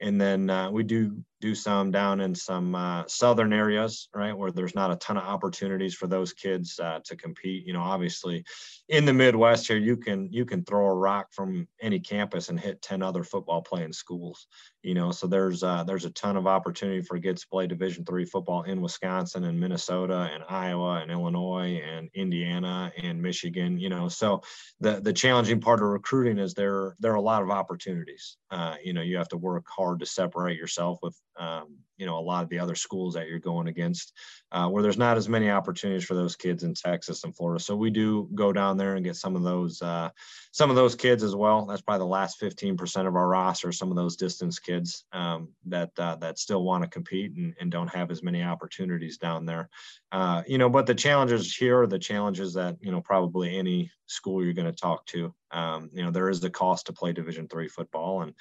and 0.00 0.20
then 0.20 0.50
uh, 0.50 0.70
we 0.70 0.82
do 0.82 1.24
do 1.40 1.54
some 1.54 1.90
down 1.90 2.20
in 2.20 2.34
some 2.34 2.74
uh, 2.74 3.04
southern 3.06 3.52
areas, 3.52 4.08
right, 4.14 4.36
where 4.36 4.50
there's 4.50 4.74
not 4.74 4.90
a 4.90 4.96
ton 4.96 5.16
of 5.16 5.24
opportunities 5.24 5.94
for 5.94 6.06
those 6.06 6.32
kids 6.32 6.78
uh, 6.80 7.00
to 7.04 7.16
compete. 7.16 7.66
You 7.66 7.72
know, 7.72 7.82
obviously, 7.82 8.44
in 8.88 9.04
the 9.04 9.12
Midwest 9.12 9.66
here, 9.66 9.76
you 9.76 9.96
can 9.96 10.28
you 10.32 10.44
can 10.44 10.64
throw 10.64 10.86
a 10.86 10.94
rock 10.94 11.28
from 11.32 11.68
any 11.80 12.00
campus 12.00 12.48
and 12.48 12.58
hit 12.58 12.80
ten 12.82 13.02
other 13.02 13.24
football 13.24 13.62
playing 13.62 13.92
schools. 13.92 14.46
You 14.82 14.94
know, 14.94 15.10
so 15.10 15.26
there's 15.26 15.62
uh, 15.62 15.84
there's 15.84 16.04
a 16.04 16.10
ton 16.10 16.36
of 16.36 16.46
opportunity 16.46 17.02
for 17.02 17.18
kids 17.18 17.42
to 17.42 17.48
play 17.48 17.66
Division 17.66 18.04
three 18.04 18.24
football 18.24 18.62
in 18.62 18.80
Wisconsin 18.80 19.44
and 19.44 19.58
Minnesota 19.58 20.30
and 20.32 20.44
Iowa 20.48 21.00
and 21.02 21.10
Illinois 21.10 21.82
and 21.84 22.08
Indiana 22.14 22.92
and 22.96 23.20
Michigan. 23.20 23.78
You 23.78 23.88
know, 23.88 24.08
so 24.08 24.42
the 24.80 25.00
the 25.00 25.12
challenging 25.12 25.60
part 25.60 25.80
of 25.80 25.88
recruiting 25.88 26.38
is 26.38 26.54
there 26.54 26.96
there 27.00 27.12
are 27.12 27.16
a 27.16 27.20
lot 27.20 27.42
of 27.42 27.50
opportunities. 27.50 28.36
Uh, 28.50 28.76
you 28.82 28.92
know, 28.92 29.02
you 29.02 29.16
have 29.16 29.28
to 29.28 29.36
work 29.36 29.66
hard 29.68 30.00
to 30.00 30.06
separate 30.06 30.56
yourself 30.56 30.98
with 31.02 31.18
um, 31.36 31.78
you 31.96 32.06
know 32.06 32.18
a 32.18 32.20
lot 32.20 32.42
of 32.42 32.48
the 32.48 32.58
other 32.58 32.74
schools 32.74 33.14
that 33.14 33.28
you're 33.28 33.38
going 33.38 33.68
against 33.68 34.12
uh, 34.52 34.68
where 34.68 34.82
there's 34.82 34.98
not 34.98 35.16
as 35.16 35.28
many 35.28 35.50
opportunities 35.50 36.04
for 36.04 36.14
those 36.14 36.36
kids 36.36 36.62
in 36.64 36.74
texas 36.74 37.24
and 37.24 37.36
florida. 37.36 37.62
So 37.62 37.76
we 37.76 37.90
do 37.90 38.28
go 38.34 38.52
down 38.52 38.76
there 38.76 38.94
and 38.94 39.04
get 39.04 39.16
some 39.16 39.36
of 39.36 39.42
those 39.42 39.80
uh, 39.80 40.10
some 40.52 40.70
of 40.70 40.76
those 40.76 40.94
kids 40.94 41.22
as 41.22 41.34
well. 41.34 41.66
That's 41.66 41.82
probably 41.82 42.00
the 42.00 42.06
last 42.06 42.40
15% 42.40 43.06
of 43.06 43.16
our 43.16 43.28
roster 43.28 43.72
some 43.72 43.90
of 43.90 43.96
those 43.96 44.16
distance 44.16 44.58
kids 44.58 45.04
um, 45.12 45.48
that 45.66 45.90
uh, 45.98 46.16
that 46.16 46.38
still 46.38 46.64
want 46.64 46.82
to 46.84 46.90
compete 46.90 47.32
and, 47.36 47.54
and, 47.60 47.70
don't 47.74 47.92
have 47.92 48.12
as 48.12 48.22
many 48.22 48.40
opportunities 48.40 49.18
down 49.18 49.46
there. 49.46 49.68
Uh, 50.12 50.42
you 50.46 50.58
know 50.58 50.68
but 50.68 50.86
the 50.86 50.94
challenges 50.94 51.54
here 51.54 51.82
are 51.82 51.86
the 51.86 51.98
challenges 51.98 52.54
that 52.54 52.76
you 52.80 52.90
know 52.90 53.00
probably 53.00 53.56
any 53.56 53.90
school 54.06 54.44
you're 54.44 54.52
going 54.52 54.70
to 54.70 54.72
talk 54.72 55.06
to. 55.06 55.34
Um, 55.50 55.90
you 55.92 56.02
know 56.02 56.10
there 56.10 56.28
is 56.28 56.40
the 56.40 56.50
cost 56.50 56.86
to 56.86 56.92
play 56.92 57.12
division 57.12 57.48
three 57.48 57.68
football 57.68 58.22
and 58.22 58.34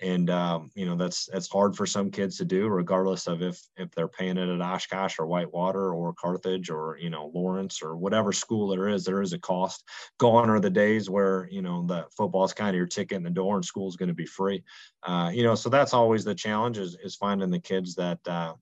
and 0.00 0.28
um, 0.28 0.70
you 0.74 0.84
know 0.84 0.94
that's 0.94 1.26
that's 1.32 1.48
hard 1.48 1.74
for 1.74 1.86
some 1.86 2.10
kids 2.10 2.36
to 2.36 2.44
do 2.44 2.68
regardless 2.68 3.26
of 3.26 3.42
if 3.42 3.60
if 3.76 3.90
they're 3.92 4.08
paying 4.08 4.36
it 4.36 4.48
at 4.48 4.60
oshkosh 4.60 5.18
or 5.18 5.26
whitewater 5.26 5.94
or 5.94 6.12
carthage 6.12 6.68
or 6.68 6.98
you 7.00 7.08
know 7.08 7.30
lawrence 7.34 7.82
or 7.82 7.96
whatever 7.96 8.32
school 8.32 8.68
there 8.68 8.88
is 8.88 9.04
there 9.04 9.22
is 9.22 9.32
a 9.32 9.38
cost. 9.38 9.84
Gone 10.18 10.50
are 10.50 10.60
the 10.60 10.70
days 10.70 11.08
where 11.08 11.48
you 11.50 11.62
know 11.62 11.86
the 11.86 12.06
football 12.16 12.44
is 12.44 12.52
kind 12.52 12.70
of 12.70 12.76
your 12.76 12.86
ticket 12.86 13.16
in 13.16 13.22
the 13.22 13.30
door 13.30 13.56
and 13.56 13.64
school's 13.64 13.96
going 13.96 14.08
to 14.08 14.14
be 14.14 14.26
free. 14.26 14.62
Uh, 15.02 15.30
you 15.32 15.42
know 15.42 15.54
so 15.54 15.70
that's 15.70 15.94
always 15.94 16.24
the 16.24 16.34
challenge 16.34 16.78
is, 16.78 16.96
is 17.02 17.16
finding 17.16 17.50
the 17.50 17.58
kids 17.58 17.94
that 17.94 18.18
uh, 18.26 18.52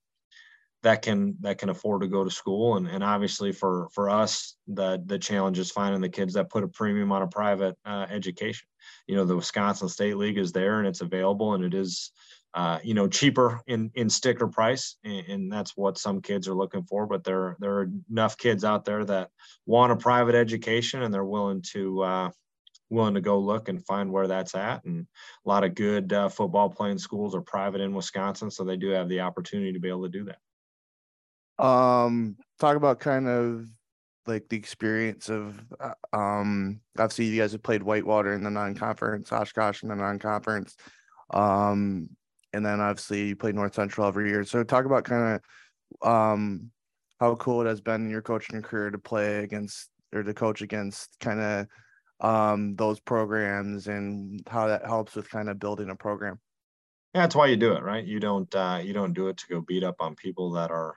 that 0.84 1.02
can 1.02 1.34
that 1.40 1.58
can 1.58 1.70
afford 1.70 2.02
to 2.02 2.08
go 2.08 2.22
to 2.22 2.30
school. 2.30 2.76
And, 2.76 2.86
and 2.86 3.02
obviously 3.02 3.50
for 3.50 3.88
for 3.92 4.08
us 4.08 4.54
the 4.68 5.02
the 5.06 5.18
challenge 5.18 5.58
is 5.58 5.72
finding 5.72 6.00
the 6.00 6.08
kids 6.08 6.34
that 6.34 6.50
put 6.50 6.62
a 6.62 6.68
premium 6.68 7.10
on 7.10 7.22
a 7.22 7.26
private 7.26 7.76
uh, 7.84 8.06
education 8.08 8.68
you 9.06 9.16
know 9.16 9.24
the 9.24 9.36
wisconsin 9.36 9.88
state 9.88 10.16
league 10.16 10.38
is 10.38 10.52
there 10.52 10.78
and 10.78 10.88
it's 10.88 11.00
available 11.00 11.54
and 11.54 11.64
it 11.64 11.74
is 11.74 12.12
uh, 12.54 12.78
you 12.84 12.94
know 12.94 13.08
cheaper 13.08 13.60
in 13.66 13.90
in 13.94 14.08
sticker 14.08 14.46
price 14.46 14.96
and, 15.02 15.26
and, 15.26 15.52
that's 15.52 15.76
what 15.76 15.98
some 15.98 16.22
kids 16.22 16.46
are 16.46 16.54
looking 16.54 16.84
for 16.84 17.04
but 17.04 17.24
there 17.24 17.56
there 17.58 17.78
are 17.78 17.90
enough 18.10 18.38
kids 18.38 18.64
out 18.64 18.84
there 18.84 19.04
that 19.04 19.28
want 19.66 19.90
a 19.90 19.96
private 19.96 20.36
education 20.36 21.02
and 21.02 21.12
they're 21.12 21.24
willing 21.24 21.60
to 21.62 22.00
uh, 22.02 22.30
willing 22.90 23.14
to 23.14 23.20
go 23.20 23.38
look 23.38 23.68
and 23.68 23.84
find 23.84 24.10
where 24.10 24.28
that's 24.28 24.54
at. 24.54 24.84
And 24.84 25.06
a 25.44 25.48
lot 25.48 25.64
of 25.64 25.74
good 25.74 26.12
uh, 26.12 26.28
football 26.28 26.70
playing 26.70 26.98
schools 26.98 27.34
are 27.34 27.40
private 27.40 27.80
in 27.80 27.94
wisconsin 27.94 28.50
so 28.50 28.64
they 28.64 28.76
do 28.76 28.90
have 28.90 29.08
the 29.08 29.20
opportunity 29.20 29.72
to 29.72 29.80
be 29.80 29.88
able 29.88 30.04
to 30.04 30.08
do 30.08 30.24
that. 30.24 31.64
Um 31.64 32.36
talk 32.58 32.76
about 32.76 33.00
kind 33.00 33.28
of 33.28 33.66
like 34.26 34.48
the 34.48 34.56
experience 34.56 35.28
of 35.28 35.60
uh, 35.80 36.16
um 36.16 36.80
obviously 36.98 37.26
you 37.26 37.40
guys 37.40 37.52
have 37.52 37.62
played 37.62 37.82
whitewater 37.82 38.32
in 38.32 38.42
the 38.42 38.50
non-conference 38.50 39.32
oshkosh 39.32 39.82
in 39.82 39.88
the 39.88 39.94
non-conference 39.94 40.76
um 41.32 42.08
and 42.54 42.64
then 42.64 42.80
obviously 42.80 43.28
you 43.28 43.36
play 43.36 43.52
north 43.52 43.74
central 43.74 44.06
every 44.06 44.30
year. 44.30 44.44
So 44.44 44.62
talk 44.62 44.84
about 44.84 45.04
kind 45.04 45.40
of 46.02 46.08
um 46.08 46.70
how 47.20 47.34
cool 47.34 47.62
it 47.62 47.66
has 47.66 47.80
been 47.80 48.04
in 48.04 48.10
your 48.10 48.22
coaching 48.22 48.62
career 48.62 48.90
to 48.90 48.98
play 48.98 49.42
against 49.42 49.88
or 50.14 50.22
to 50.22 50.34
coach 50.34 50.62
against 50.62 51.18
kind 51.20 51.40
of 51.40 51.66
um 52.20 52.76
those 52.76 53.00
programs 53.00 53.88
and 53.88 54.40
how 54.48 54.68
that 54.68 54.86
helps 54.86 55.16
with 55.16 55.28
kind 55.28 55.48
of 55.50 55.58
building 55.58 55.90
a 55.90 55.96
program. 55.96 56.38
Yeah 57.12 57.22
that's 57.22 57.34
why 57.34 57.46
you 57.46 57.56
do 57.56 57.72
it 57.72 57.82
right? 57.82 58.04
You 58.04 58.20
don't 58.20 58.54
uh 58.54 58.80
you 58.82 58.92
don't 58.92 59.14
do 59.14 59.28
it 59.28 59.36
to 59.38 59.48
go 59.48 59.60
beat 59.60 59.82
up 59.82 59.96
on 59.98 60.14
people 60.14 60.52
that 60.52 60.70
are 60.70 60.96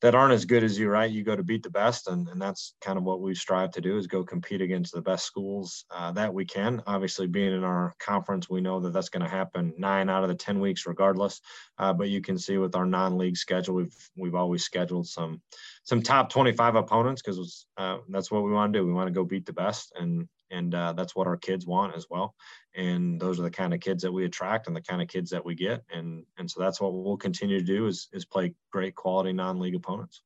that 0.00 0.14
aren't 0.14 0.32
as 0.32 0.44
good 0.44 0.62
as 0.62 0.78
you, 0.78 0.88
right? 0.88 1.10
You 1.10 1.24
go 1.24 1.34
to 1.34 1.42
beat 1.42 1.62
the 1.62 1.70
best, 1.70 2.08
and, 2.08 2.28
and 2.28 2.40
that's 2.40 2.74
kind 2.80 2.98
of 2.98 3.04
what 3.04 3.20
we 3.20 3.34
strive 3.34 3.72
to 3.72 3.80
do 3.80 3.98
is 3.98 4.06
go 4.06 4.22
compete 4.22 4.60
against 4.60 4.92
the 4.92 5.02
best 5.02 5.24
schools 5.24 5.84
uh, 5.90 6.12
that 6.12 6.32
we 6.32 6.44
can. 6.44 6.82
Obviously, 6.86 7.26
being 7.26 7.52
in 7.52 7.64
our 7.64 7.94
conference, 7.98 8.48
we 8.48 8.60
know 8.60 8.78
that 8.80 8.92
that's 8.92 9.08
going 9.08 9.24
to 9.24 9.28
happen 9.28 9.74
nine 9.76 10.08
out 10.08 10.22
of 10.22 10.28
the 10.28 10.34
ten 10.34 10.60
weeks, 10.60 10.86
regardless. 10.86 11.40
Uh, 11.78 11.92
but 11.92 12.08
you 12.08 12.20
can 12.20 12.38
see 12.38 12.58
with 12.58 12.76
our 12.76 12.86
non-league 12.86 13.36
schedule, 13.36 13.74
we've 13.74 14.10
we've 14.16 14.36
always 14.36 14.64
scheduled 14.64 15.08
some 15.08 15.40
some 15.82 16.02
top 16.02 16.30
twenty-five 16.30 16.76
opponents 16.76 17.20
because 17.20 17.66
uh, 17.76 17.98
that's 18.08 18.30
what 18.30 18.44
we 18.44 18.52
want 18.52 18.72
to 18.72 18.78
do. 18.78 18.86
We 18.86 18.92
want 18.92 19.08
to 19.08 19.14
go 19.14 19.24
beat 19.24 19.46
the 19.46 19.52
best, 19.52 19.92
and 19.98 20.28
and 20.50 20.74
uh, 20.74 20.92
that's 20.92 21.14
what 21.14 21.26
our 21.26 21.36
kids 21.36 21.66
want 21.66 21.94
as 21.94 22.06
well. 22.08 22.34
And 22.74 23.20
those 23.20 23.38
are 23.38 23.42
the 23.42 23.50
kind 23.50 23.74
of 23.74 23.80
kids 23.80 24.02
that 24.02 24.12
we 24.12 24.24
attract 24.24 24.66
and 24.66 24.76
the 24.76 24.82
kind 24.82 25.02
of 25.02 25.08
kids 25.08 25.30
that 25.30 25.44
we 25.44 25.54
get. 25.54 25.82
And 25.92 26.24
and 26.38 26.50
so 26.50 26.60
that's 26.60 26.80
what 26.80 26.92
we'll 26.92 27.16
continue 27.16 27.58
to 27.58 27.64
do 27.64 27.86
is 27.86 28.08
is 28.12 28.24
play 28.24 28.54
great 28.70 28.94
quality 28.94 29.32
non-league 29.32 29.74
opponents. 29.74 30.22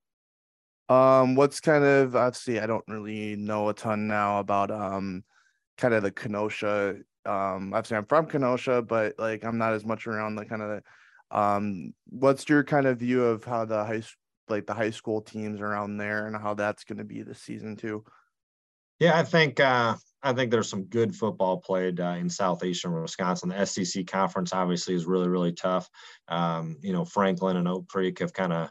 Um 0.89 1.37
what's 1.37 1.61
kind 1.61 1.85
of 1.85 2.17
obviously 2.17 2.59
i 2.59 2.67
don't 2.67 2.85
really 2.89 3.37
know 3.37 3.69
a 3.69 3.75
ton 3.75 4.09
now 4.09 4.41
about 4.41 4.71
um 4.71 5.23
kind 5.79 5.95
of 5.95 6.03
the 6.03 6.11
kenosha 6.11 6.97
um 7.25 7.73
obviously 7.73 7.97
i'm 7.97 8.05
from 8.05 8.27
kenosha 8.27 8.83
but 8.83 9.15
like 9.17 9.45
i'm 9.45 9.57
not 9.57 9.73
as 9.73 9.87
much 9.87 10.09
around 10.09 10.35
the 10.35 10.45
kind 10.45 10.61
of 10.61 10.83
um 11.31 11.95
what's 12.11 12.47
your 12.49 12.65
kind 12.65 12.87
of 12.87 12.99
view 12.99 13.25
of 13.25 13.45
how 13.45 13.65
the 13.65 13.85
high 13.85 14.03
like 14.49 14.67
the 14.67 14.75
high 14.75 14.91
school 14.91 15.21
teams 15.21 15.61
around 15.61 15.97
there 15.97 16.27
and 16.27 16.37
how 16.37 16.55
that's 16.55 16.85
going 16.85 16.99
to 16.99 17.05
be 17.05 17.23
this 17.23 17.41
season 17.41 17.75
too? 17.77 18.05
Yeah, 19.01 19.19
I 19.19 19.25
think 19.25 19.59
uh, 19.59 19.97
I 20.23 20.33
think 20.33 20.51
there's 20.51 20.69
some 20.69 20.85
good 20.85 21.15
football 21.15 21.59
played 21.59 22.01
uh, 22.01 22.17
in 22.19 22.31
southeastern 22.31 23.01
Wisconsin. 23.01 23.49
The 23.49 23.65
SEC 23.65 24.07
conference 24.07 24.53
obviously 24.53 24.95
is 24.95 25.07
really 25.07 25.29
really 25.29 25.53
tough. 25.53 25.91
Um, 26.29 26.77
you 26.83 26.93
know, 26.93 27.05
Franklin 27.05 27.57
and 27.57 27.69
Oak 27.69 27.89
Creek 27.89 28.21
have 28.21 28.33
kind 28.33 28.53
of 28.53 28.71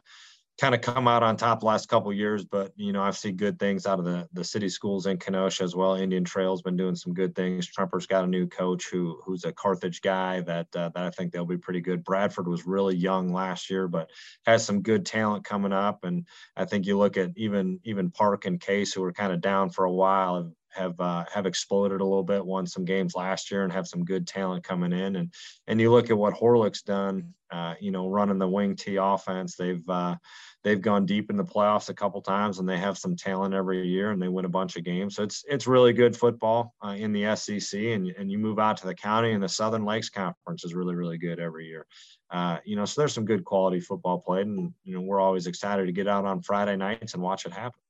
kind 0.62 0.76
of 0.76 0.82
come 0.82 1.08
out 1.08 1.24
on 1.24 1.36
top 1.36 1.64
last 1.64 1.90
couple 1.90 2.14
years, 2.14 2.46
but 2.46 2.72
you 2.76 2.94
know 2.94 3.02
I've 3.02 3.18
seen 3.18 3.36
good 3.36 3.58
things 3.58 3.88
out 3.88 3.98
of 4.00 4.06
the 4.06 4.30
the 4.34 4.44
city 4.44 4.70
schools 4.70 5.08
in 5.08 5.18
Kenosha 5.18 5.64
as 5.64 5.76
well. 5.76 5.96
Indian 5.96 6.24
Trail's 6.24 6.62
been 6.62 6.78
doing 6.78 6.96
some 6.96 7.14
good 7.14 7.36
things. 7.36 7.66
Tremper's 7.66 8.06
got 8.06 8.24
a 8.24 8.28
new 8.28 8.48
coach 8.48 8.90
who 8.92 9.20
who's 9.26 9.44
a 9.44 9.52
Carthage 9.52 10.02
guy 10.02 10.42
that 10.42 10.68
uh, 10.76 10.90
that 10.94 11.04
I 11.04 11.10
think 11.10 11.32
they'll 11.32 11.46
be 11.46 11.58
pretty 11.58 11.82
good. 11.82 12.04
Bradford 12.04 12.48
was 12.48 12.68
really 12.68 12.96
young 12.96 13.34
last 13.34 13.70
year, 13.70 13.88
but 13.88 14.12
has 14.46 14.64
some 14.64 14.84
good 14.84 15.06
talent 15.06 15.46
coming 15.46 15.74
up. 15.74 16.04
And 16.04 16.28
I 16.56 16.66
think 16.66 16.86
you 16.86 16.98
look 16.98 17.18
at 17.18 17.32
even 17.36 17.80
even 17.84 18.12
Park 18.12 18.46
and 18.46 18.60
Case 18.60 18.94
who 18.94 19.02
were 19.02 19.14
kind 19.14 19.34
of 19.34 19.42
down 19.42 19.72
for 19.72 19.86
a 19.86 19.92
while 19.92 20.54
have 20.74 21.00
uh, 21.00 21.26
have 21.34 21.46
exploded 21.46 22.02
a 22.02 22.06
little 22.06 22.24
bit. 22.24 22.46
Won 22.46 22.66
some 22.66 22.86
games 22.86 23.16
last 23.16 23.52
year 23.52 23.64
and 23.64 23.74
have 23.74 23.88
some 23.88 24.06
good 24.06 24.28
talent 24.28 24.64
coming 24.64 24.94
in. 24.94 25.16
And 25.16 25.34
and 25.68 25.80
you 25.80 25.92
look 25.92 26.10
at 26.10 26.18
what 26.18 26.34
Horlick's 26.34 26.82
done. 26.82 27.34
Uh, 27.52 27.76
you 27.82 27.92
know, 27.92 28.08
running 28.08 28.40
the 28.40 28.48
wing 28.48 28.78
T 28.78 28.96
offense, 28.96 29.58
they've 29.58 29.88
uh, 29.90 30.16
they've 30.64 30.82
gone 30.82 31.06
deep 31.06 31.30
in 31.30 31.38
the 31.38 31.44
playoffs 31.44 31.90
a 31.90 31.94
couple 31.94 32.22
times 32.22 32.60
and 32.60 32.70
they 32.70 32.78
have 32.78 32.98
some 32.98 33.16
talent 33.16 33.54
every 33.54 33.88
year 33.88 34.12
and 34.12 34.22
they 34.22 34.28
win 34.28 34.46
a 34.46 34.50
bunch 34.50 34.78
of 34.78 34.84
games. 34.84 35.16
So 35.16 35.24
it's 35.24 35.44
it's 35.50 35.68
really 35.68 35.94
good 35.94 36.16
football 36.16 36.74
uh, 36.86 36.96
in 36.98 37.12
the 37.12 37.36
SEC 37.36 37.80
and 37.80 38.08
and 38.18 38.32
you 38.32 38.38
move 38.38 38.60
out 38.60 38.78
to 38.78 38.88
the 38.88 38.96
county 38.96 39.32
and 39.32 39.44
the 39.44 39.50
Southern 39.50 39.86
Lakes 39.86 40.10
Conference 40.10 40.64
is 40.64 40.74
really 40.74 40.96
really 40.96 41.18
good 41.18 41.40
every 41.40 41.68
year. 41.68 41.86
Uh, 42.30 42.58
you 42.64 42.76
know, 42.76 42.86
so 42.86 43.02
there's 43.02 43.14
some 43.14 43.26
good 43.26 43.44
quality 43.44 43.80
football 43.80 44.20
played 44.20 44.48
and 44.48 44.74
you 44.84 44.94
know 44.94 45.02
we're 45.02 45.20
always 45.20 45.48
excited 45.48 45.86
to 45.86 45.92
get 45.92 46.08
out 46.08 46.26
on 46.26 46.42
Friday 46.42 46.78
nights 46.78 47.14
and 47.14 47.24
watch 47.24 47.46
it 47.46 47.52
happen. 47.52 47.82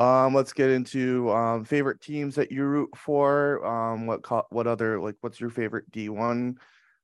Um, 0.00 0.34
let's 0.34 0.54
get 0.54 0.70
into 0.70 1.30
um 1.30 1.64
favorite 1.64 2.00
teams 2.00 2.34
that 2.36 2.50
you 2.50 2.64
root 2.64 2.88
for. 2.96 3.64
Um, 3.64 4.06
what 4.06 4.22
co- 4.22 4.46
what 4.48 4.66
other 4.66 4.98
like 4.98 5.16
what's 5.20 5.38
your 5.38 5.50
favorite 5.50 5.90
D1 5.90 6.56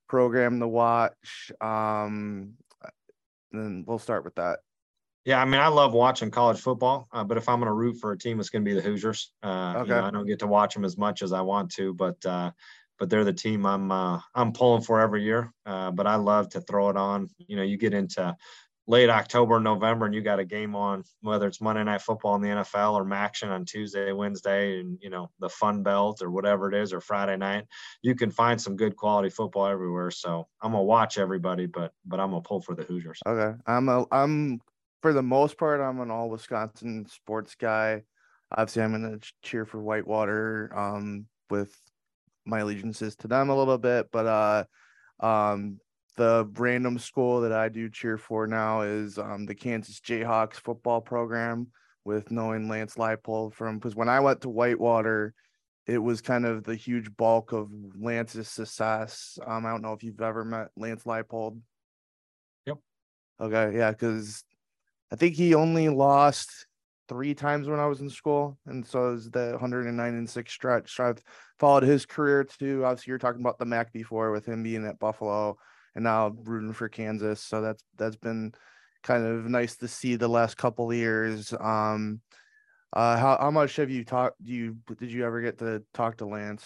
program 0.09 0.61
to 0.61 0.67
watch? 0.67 1.53
Um, 1.61 2.55
then 3.53 3.85
we'll 3.87 3.99
start 3.99 4.25
with 4.25 4.35
that. 4.37 4.61
Yeah, 5.27 5.43
I 5.43 5.45
mean, 5.45 5.61
I 5.61 5.69
love 5.69 5.93
watching 5.93 6.31
college 6.31 6.61
football, 6.61 7.09
uh, 7.13 7.25
but 7.25 7.37
if 7.37 7.49
I'm 7.49 7.59
going 7.59 7.67
to 7.67 7.73
root 7.73 7.97
for 8.01 8.13
a 8.13 8.19
team, 8.19 8.39
it's 8.39 8.49
going 8.49 8.65
to 8.65 8.69
be 8.69 8.75
the 8.75 8.81
Hoosiers. 8.81 9.33
Uh, 9.43 9.75
okay. 9.79 9.89
You 9.89 9.95
know, 9.97 10.05
I 10.05 10.11
don't 10.11 10.27
get 10.27 10.39
to 10.39 10.47
watch 10.47 10.73
them 10.73 10.85
as 10.85 10.97
much 10.97 11.21
as 11.21 11.33
I 11.33 11.41
want 11.41 11.73
to, 11.73 11.93
but 11.93 12.25
uh, 12.25 12.53
but 12.99 13.11
they're 13.11 13.25
the 13.25 13.33
team 13.33 13.67
I'm 13.67 13.93
uh, 13.93 14.21
I'm 14.35 14.53
pulling 14.53 14.83
for 14.83 15.01
every 15.01 15.23
year. 15.23 15.53
Uh, 15.67 15.91
but 15.91 16.07
I 16.07 16.15
love 16.15 16.49
to 16.51 16.61
throw 16.63 16.89
it 16.89 16.97
on. 16.97 17.29
You 17.39 17.57
know, 17.57 17.63
you 17.63 17.77
get 17.77 17.93
into 17.93 18.37
late 18.89 19.11
October, 19.11 19.59
November, 19.59 20.07
and 20.07 20.15
you 20.15 20.21
got 20.21 20.39
a 20.39 20.45
game 20.45 20.75
on, 20.77 21.03
whether 21.21 21.47
it's 21.47 21.61
Monday 21.61 21.83
Night 21.83 22.03
Football 22.03 22.37
in 22.37 22.43
the 22.43 22.49
NFL 22.49 22.95
or 22.95 23.05
MACtion 23.05 23.51
on 23.51 23.65
Tuesday, 23.65 24.13
Wednesday, 24.13 24.81
and 24.81 24.99
you 25.01 25.11
know 25.11 25.31
the 25.41 25.49
Fun 25.49 25.83
Belt 25.83 26.23
or 26.23 26.31
whatever 26.31 26.73
it 26.73 26.81
is, 26.81 26.93
or 26.93 27.01
Friday 27.01 27.37
night, 27.37 27.67
you 28.03 28.15
can 28.15 28.31
find 28.31 28.61
some 28.61 28.77
good 28.77 28.97
quality 28.97 29.31
football 29.31 29.67
everywhere. 29.67 30.11
So 30.11 30.47
I'm 30.63 30.73
gonna 30.73 30.85
watch 30.85 31.19
everybody, 31.19 31.67
but 31.67 31.93
but 32.05 32.21
I'm 32.21 32.31
gonna 32.31 32.43
pull 32.43 32.61
for 32.61 32.75
the 32.75 32.85
Hoosiers. 32.85 33.21
Okay, 33.27 33.57
I'm 33.67 33.89
a 33.89 34.05
I'm 34.11 34.61
for 35.03 35.13
the 35.13 35.23
most 35.23 35.59
part, 35.59 35.81
I'm 35.81 36.01
an 36.01 36.11
all 36.11 36.31
Wisconsin 36.31 37.07
sports 37.07 37.55
guy. 37.55 38.03
Obviously, 38.53 38.83
I'm 38.83 39.21
to 39.21 39.33
cheer 39.43 39.65
for 39.65 39.81
Whitewater 39.81 40.73
um, 40.75 41.27
with 41.51 41.77
my 42.45 42.61
allegiances 42.61 43.17
to 43.17 43.29
them 43.29 43.51
a 43.51 43.57
little 43.57 43.79
bit, 43.79 44.09
but 44.13 44.27
uh, 44.27 44.65
um, 45.25 45.81
the 46.17 46.49
random 46.55 46.99
school 46.99 47.43
that 47.43 47.53
I 47.53 47.69
do 47.69 47.89
cheer 47.89 48.19
for 48.19 48.47
now 48.47 48.83
is 48.83 49.19
um, 49.19 49.47
the 49.47 49.55
Kansas 49.55 50.01
Jayhawks 50.01 50.55
football 50.55 51.01
program. 51.01 51.69
With 52.05 52.31
knowing 52.31 52.69
Lance 52.69 52.95
Leipold 52.95 53.55
from 53.55 53.79
because 53.79 53.97
when 53.97 54.09
I 54.09 54.21
went 54.21 54.43
to 54.43 54.49
Whitewater, 54.49 55.35
it 55.87 55.99
was 55.99 56.21
kind 56.21 56.45
of 56.45 56.65
the 56.65 56.77
huge 56.77 57.17
bulk 57.17 57.53
of 57.53 57.69
Lance's 57.99 58.49
success. 58.49 59.39
Um, 59.45 59.67
I 59.67 59.71
don't 59.71 59.83
know 59.83 59.93
if 59.93 60.03
you've 60.03 60.21
ever 60.21 60.45
met 60.45 60.69
Lance 60.77 61.05
Leipold. 61.05 61.61
Yep. 62.67 62.79
Okay, 63.41 63.77
yeah, 63.77 63.91
because 63.91 64.45
I 65.13 65.17
think 65.17 65.35
he 65.35 65.55
only 65.55 65.89
lost 65.89 66.67
three 67.09 67.35
times 67.35 67.69
when 67.69 67.79
I 67.79 67.87
was 67.87 68.01
in 68.01 68.11
school, 68.11 68.59
and 68.67 68.85
so 68.85 69.09
it 69.09 69.13
was 69.13 69.31
the 69.31 69.51
109 69.53 70.15
and 70.15 70.29
six 70.29 70.53
stretch. 70.53 70.97
So 70.97 71.05
I've 71.05 71.23
followed 71.59 71.85
his 71.85 72.05
career 72.05 72.43
too. 72.43 72.85
Obviously, 72.85 73.13
you're 73.13 73.19
talking 73.19 73.41
about 73.41 73.59
the 73.59 73.65
Mac 73.65 73.93
before 73.93 74.33
with 74.33 74.47
him 74.47 74.65
being 74.65 74.85
at 74.85 74.99
Buffalo, 74.99 75.57
and 75.97 76.05
now 76.05 76.37
rooting 76.45 76.75
for 76.75 76.89
Kansas. 76.89 77.41
So 77.41 77.61
that's 77.63 77.83
that's 77.97 78.17
been 78.17 78.53
kind 79.03 79.27
of 79.27 79.47
nice 79.47 79.77
to 79.79 79.89
see 79.89 80.15
the 80.15 80.29
last 80.29 80.57
couple 80.57 80.93
years. 80.93 81.53
Um, 81.59 82.21
uh, 82.93 83.17
how 83.17 83.39
how 83.41 83.51
much 83.51 83.75
have 83.77 83.91
you 83.91 84.05
talked? 84.05 84.43
Do 84.45 84.53
you 84.53 84.77
did 84.99 85.11
you 85.11 85.25
ever 85.25 85.41
get 85.41 85.59
to 85.59 85.83
talk 85.95 86.19
to 86.19 86.27
Lance? 86.27 86.65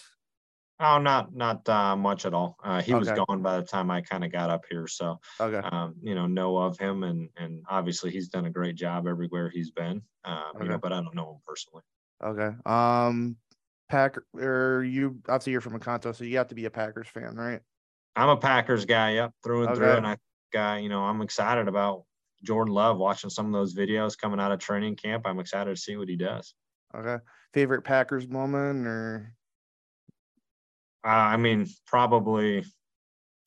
Oh, 0.79 0.97
not 0.97 1.33
not 1.33 1.67
uh, 1.69 1.95
much 1.95 2.25
at 2.25 2.33
all. 2.33 2.57
Uh, 2.63 2.81
he 2.81 2.93
okay. 2.93 2.99
was 2.99 3.11
gone 3.11 3.41
by 3.41 3.59
the 3.59 3.65
time 3.65 3.89
I 3.89 4.01
kind 4.01 4.23
of 4.23 4.31
got 4.31 4.49
up 4.49 4.65
here, 4.69 4.87
so 4.87 5.19
okay. 5.39 5.65
um, 5.71 5.95
you 6.01 6.13
know 6.13 6.27
know 6.27 6.57
of 6.57 6.77
him, 6.77 7.03
and 7.03 7.29
and 7.37 7.63
obviously 7.69 8.11
he's 8.11 8.27
done 8.27 8.45
a 8.45 8.51
great 8.51 8.75
job 8.75 9.07
everywhere 9.07 9.49
he's 9.49 9.71
been. 9.71 10.01
Um, 10.25 10.43
okay. 10.55 10.65
You 10.65 10.69
know, 10.71 10.77
but 10.77 10.91
I 10.91 11.01
don't 11.01 11.15
know 11.15 11.31
him 11.31 11.39
personally. 11.47 11.83
Okay. 12.23 12.55
Um, 12.65 13.37
Packer, 13.89 14.25
or 14.33 14.83
you 14.83 15.19
obviously 15.29 15.51
you're 15.51 15.61
from 15.61 15.79
Oconto, 15.79 16.13
so 16.15 16.23
you 16.23 16.37
have 16.37 16.47
to 16.49 16.55
be 16.55 16.65
a 16.65 16.71
Packers 16.71 17.07
fan, 17.07 17.35
right? 17.35 17.61
I'm 18.15 18.29
a 18.29 18.37
Packers 18.37 18.85
guy, 18.85 19.13
yep, 19.13 19.31
through 19.43 19.61
and 19.61 19.69
okay. 19.71 19.77
through, 19.77 19.91
and 19.93 20.07
I, 20.07 20.17
uh, 20.57 20.77
you 20.77 20.89
know, 20.89 21.01
I'm 21.01 21.21
excited 21.21 21.67
about 21.67 22.03
Jordan 22.43 22.73
Love. 22.73 22.97
Watching 22.97 23.29
some 23.29 23.45
of 23.45 23.53
those 23.53 23.73
videos 23.73 24.17
coming 24.17 24.39
out 24.39 24.51
of 24.51 24.59
training 24.59 24.95
camp, 24.95 25.23
I'm 25.25 25.39
excited 25.39 25.75
to 25.75 25.81
see 25.81 25.95
what 25.95 26.09
he 26.09 26.17
does. 26.17 26.53
Okay. 26.95 27.17
Favorite 27.53 27.83
Packers 27.83 28.27
moment 28.27 28.85
or 28.85 29.33
uh, 31.03 31.07
I 31.07 31.37
mean, 31.37 31.67
probably. 31.85 32.63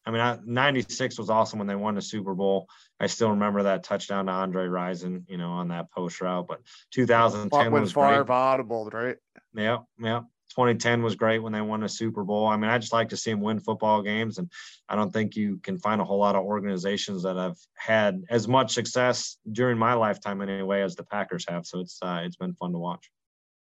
I 0.07 0.11
mean, 0.11 0.21
I, 0.21 0.39
96 0.45 1.19
was 1.19 1.31
awesome 1.31 1.59
when 1.59 1.67
they 1.67 1.77
won 1.77 1.95
the 1.95 2.03
Super 2.03 2.35
Bowl. 2.35 2.69
I 3.01 3.07
still 3.07 3.31
remember 3.31 3.63
that 3.63 3.85
touchdown 3.85 4.27
to 4.27 4.33
Andre 4.33 4.67
Rison, 4.67 5.23
you 5.29 5.39
know, 5.39 5.51
on 5.51 5.69
that 5.69 5.91
post 5.91 6.21
route. 6.21 6.47
But 6.47 6.61
2010 6.91 7.73
when 7.73 7.81
was 7.81 7.93
Favre 7.93 8.31
audible, 8.31 8.91
right? 8.93 9.17
Yeah, 9.55 9.79
yeah. 9.99 10.21
2010 10.55 11.03
was 11.03 11.17
great 11.17 11.41
when 11.41 11.53
they 11.53 11.61
won 11.61 11.83
a 11.83 11.89
Super 11.89 12.25
Bowl. 12.25 12.47
I 12.47 12.57
mean, 12.57 12.71
I 12.71 12.79
just 12.79 12.93
like 12.93 13.09
to 13.11 13.17
see 13.17 13.31
them 13.31 13.41
win 13.41 13.59
football 13.61 14.03
games, 14.03 14.39
and 14.39 14.51
I 14.89 14.97
don't 14.97 15.13
think 15.13 15.37
you 15.37 15.59
can 15.59 15.79
find 15.79 16.01
a 16.01 16.05
whole 16.05 16.19
lot 16.19 16.37
of 16.37 16.45
organizations 16.45 17.23
that 17.25 17.37
have 17.37 17.57
had 17.75 18.25
as 18.31 18.47
much 18.47 18.73
success 18.73 19.37
during 19.51 19.79
my 19.79 19.95
lifetime, 19.95 20.41
anyway, 20.43 20.83
as 20.83 20.95
the 20.95 21.05
Packers 21.05 21.45
have. 21.49 21.67
So 21.67 21.81
it's 21.81 21.99
uh, 22.03 22.23
it's 22.25 22.37
been 22.37 22.55
fun 22.55 22.73
to 22.73 22.79
watch. 22.79 23.11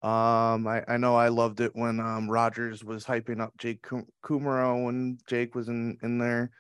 Um, 0.03 0.67
I, 0.67 0.83
I 0.89 0.97
know 0.97 1.15
I 1.15 1.29
loved 1.29 1.61
it 1.61 1.71
when 1.75 2.01
um 2.01 2.29
Rodgers 2.29 2.83
was 2.83 3.05
hyping 3.05 3.41
up 3.41 3.57
Jake 3.59 3.83
Kumerow 3.83 4.85
when 4.85 5.19
Jake 5.29 5.55
was 5.55 5.69
in 5.69 5.99
in 6.03 6.19
there. 6.19 6.51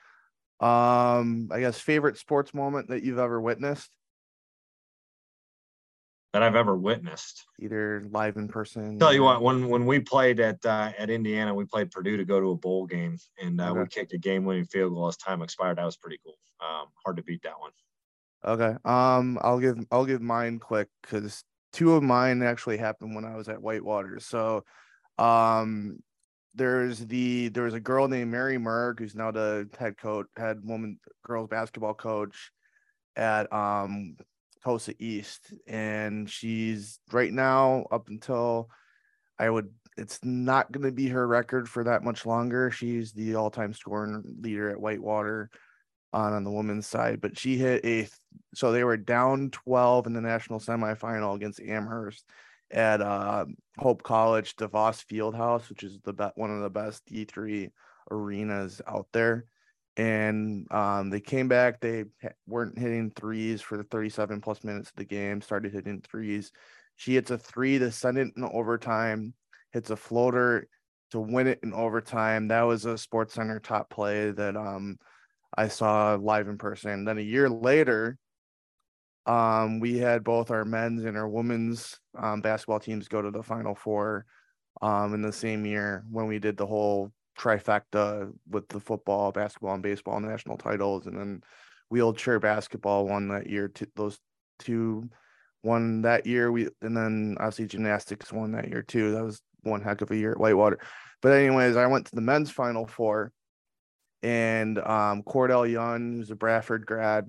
Um, 0.60 1.48
I 1.50 1.58
guess 1.58 1.80
favorite 1.80 2.18
sports 2.18 2.54
moment 2.54 2.88
that 2.88 3.02
you've 3.02 3.18
ever 3.18 3.40
witnessed 3.40 3.90
that 6.32 6.42
I've 6.42 6.56
ever 6.56 6.76
witnessed, 6.76 7.44
either 7.60 8.04
live 8.10 8.36
in 8.36 8.48
person. 8.48 8.98
Tell 8.98 9.12
you 9.12 9.22
what, 9.22 9.42
when 9.42 9.68
when 9.68 9.86
we 9.86 10.00
played 10.00 10.40
at 10.40 10.64
uh, 10.64 10.92
at 10.98 11.10
Indiana, 11.10 11.54
we 11.54 11.64
played 11.64 11.90
Purdue 11.90 12.16
to 12.16 12.24
go 12.24 12.40
to 12.40 12.50
a 12.50 12.56
bowl 12.56 12.86
game, 12.86 13.18
and 13.42 13.60
uh, 13.60 13.70
okay. 13.70 13.80
we 13.80 13.86
kicked 13.86 14.12
a 14.14 14.18
game-winning 14.18 14.66
field 14.66 14.94
goal 14.94 15.08
as 15.08 15.16
time 15.16 15.42
expired. 15.42 15.78
That 15.78 15.84
was 15.84 15.96
pretty 15.96 16.18
cool. 16.24 16.36
Um, 16.60 16.86
hard 17.04 17.16
to 17.16 17.22
beat 17.22 17.42
that 17.42 17.58
one. 17.58 17.72
Okay. 18.44 18.76
Um, 18.84 19.38
I'll 19.42 19.60
give 19.60 19.78
I'll 19.90 20.06
give 20.06 20.22
mine 20.22 20.58
quick 20.58 20.88
because 21.02 21.44
two 21.72 21.94
of 21.94 22.02
mine 22.02 22.42
actually 22.42 22.76
happened 22.76 23.14
when 23.14 23.24
I 23.24 23.36
was 23.36 23.48
at 23.48 23.62
Whitewater. 23.62 24.20
So 24.20 24.64
um 25.18 25.98
there's 26.54 26.98
the 27.06 27.48
there 27.48 27.64
was 27.64 27.74
a 27.74 27.80
girl 27.80 28.08
named 28.08 28.30
Mary 28.30 28.58
Merg 28.58 28.98
who's 28.98 29.14
now 29.14 29.30
the 29.30 29.68
head 29.78 29.96
coach, 29.96 30.26
head 30.36 30.60
woman 30.64 30.98
girls 31.24 31.48
basketball 31.48 31.94
coach 31.94 32.50
at 33.16 33.52
um 33.52 34.16
Tosa 34.64 34.94
East. 34.98 35.52
And 35.66 36.28
she's 36.28 37.00
right 37.12 37.32
now 37.32 37.86
up 37.90 38.08
until 38.08 38.70
I 39.38 39.50
would 39.50 39.70
it's 39.96 40.18
not 40.22 40.72
going 40.72 40.84
to 40.84 40.92
be 40.92 41.08
her 41.08 41.26
record 41.26 41.68
for 41.68 41.84
that 41.84 42.02
much 42.02 42.24
longer. 42.24 42.70
She's 42.70 43.12
the 43.12 43.34
all-time 43.34 43.74
scoring 43.74 44.22
leader 44.40 44.70
at 44.70 44.80
Whitewater 44.80 45.50
on 46.12 46.32
on 46.32 46.44
the 46.44 46.50
women's 46.50 46.86
side, 46.86 47.20
but 47.20 47.38
she 47.38 47.56
hit 47.56 47.84
a 47.84 48.08
so 48.54 48.72
they 48.72 48.84
were 48.84 48.96
down 48.96 49.50
12 49.50 50.06
in 50.06 50.12
the 50.12 50.20
national 50.20 50.60
semifinal 50.60 51.34
against 51.34 51.60
Amherst 51.60 52.24
at 52.70 53.00
uh, 53.00 53.44
Hope 53.78 54.02
College 54.02 54.56
DeVos 54.56 55.04
Fieldhouse, 55.04 55.68
which 55.68 55.82
is 55.82 55.98
the 56.04 56.12
be- 56.12 56.24
one 56.34 56.50
of 56.50 56.62
the 56.62 56.70
best 56.70 57.06
D3 57.06 57.70
arenas 58.10 58.80
out 58.86 59.06
there. 59.12 59.44
And 59.96 60.66
um, 60.72 61.10
they 61.10 61.20
came 61.20 61.48
back. 61.48 61.80
They 61.80 62.04
weren't 62.46 62.78
hitting 62.78 63.10
threes 63.10 63.60
for 63.60 63.76
the 63.76 63.84
37 63.84 64.40
plus 64.40 64.64
minutes 64.64 64.90
of 64.90 64.96
the 64.96 65.04
game. 65.04 65.40
Started 65.42 65.72
hitting 65.72 66.00
threes. 66.00 66.50
She 66.96 67.14
hits 67.14 67.30
a 67.30 67.38
three 67.38 67.78
to 67.78 67.90
send 67.92 68.18
it 68.18 68.28
in 68.36 68.44
overtime. 68.44 69.34
Hits 69.72 69.90
a 69.90 69.96
floater 69.96 70.68
to 71.10 71.20
win 71.20 71.46
it 71.46 71.60
in 71.62 71.74
overtime. 71.74 72.48
That 72.48 72.62
was 72.62 72.84
a 72.86 72.96
Sports 72.96 73.34
Center 73.34 73.60
top 73.60 73.90
play 73.90 74.30
that 74.30 74.56
um 74.56 74.98
I 75.56 75.68
saw 75.68 76.14
live 76.14 76.48
in 76.48 76.58
person. 76.58 76.90
And 76.92 77.08
then 77.08 77.18
a 77.18 77.22
year 77.22 77.48
later, 77.50 78.18
Um, 79.26 79.78
we 79.80 79.98
had 79.98 80.24
both 80.24 80.50
our 80.50 80.64
men's 80.64 81.04
and 81.04 81.16
our 81.16 81.28
women's 81.28 81.98
um, 82.18 82.40
basketball 82.40 82.80
teams 82.80 83.08
go 83.08 83.22
to 83.22 83.30
the 83.30 83.42
Final 83.42 83.74
Four 83.74 84.26
um, 84.80 85.14
in 85.14 85.22
the 85.22 85.32
same 85.32 85.64
year 85.64 86.04
when 86.10 86.26
we 86.26 86.38
did 86.38 86.56
the 86.56 86.66
whole 86.66 87.12
trifecta 87.42 88.32
with 88.48 88.68
the 88.68 88.80
football, 88.80 89.32
basketball, 89.32 89.74
and 89.74 89.82
baseball 89.82 90.20
national 90.20 90.56
titles, 90.56 91.06
and 91.06 91.18
then 91.18 91.40
wheelchair 91.88 92.38
basketball 92.38 93.06
won 93.06 93.28
that 93.28 93.48
year. 93.48 93.70
Those 93.96 94.18
two 94.58 95.08
won 95.62 96.02
that 96.02 96.26
year. 96.26 96.52
We 96.52 96.68
and 96.80 96.96
then 96.96 97.36
obviously 97.40 97.66
gymnastics 97.66 98.32
won 98.32 98.52
that 98.52 98.68
year 98.68 98.82
too. 98.82 99.12
That 99.12 99.24
was 99.24 99.40
one 99.62 99.82
heck 99.82 100.00
of 100.00 100.10
a 100.10 100.16
year 100.16 100.32
at 100.32 100.40
Whitewater. 100.40 100.78
But 101.20 101.32
anyways, 101.32 101.76
I 101.76 101.86
went 101.86 102.06
to 102.06 102.14
the 102.14 102.20
men's 102.20 102.50
final 102.50 102.86
four, 102.86 103.32
and 104.22 104.78
um, 104.78 105.22
Quardell 105.22 105.70
Young, 105.70 106.14
who's 106.14 106.30
a 106.30 106.36
Bradford 106.36 106.86
grad, 106.86 107.28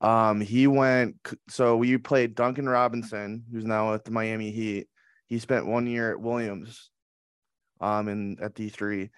um, 0.00 0.40
he 0.40 0.66
went. 0.66 1.16
So 1.48 1.76
we 1.76 1.98
played 1.98 2.34
Duncan 2.34 2.68
Robinson, 2.68 3.44
who's 3.52 3.64
now 3.64 3.94
at 3.94 4.04
the 4.04 4.10
Miami 4.10 4.50
Heat. 4.50 4.88
He 5.26 5.38
spent 5.38 5.66
one 5.66 5.86
year 5.86 6.12
at 6.12 6.20
Williams, 6.20 6.90
um, 7.80 8.08
in 8.08 8.38
at 8.40 8.54
D 8.54 8.70
three, 8.70 9.10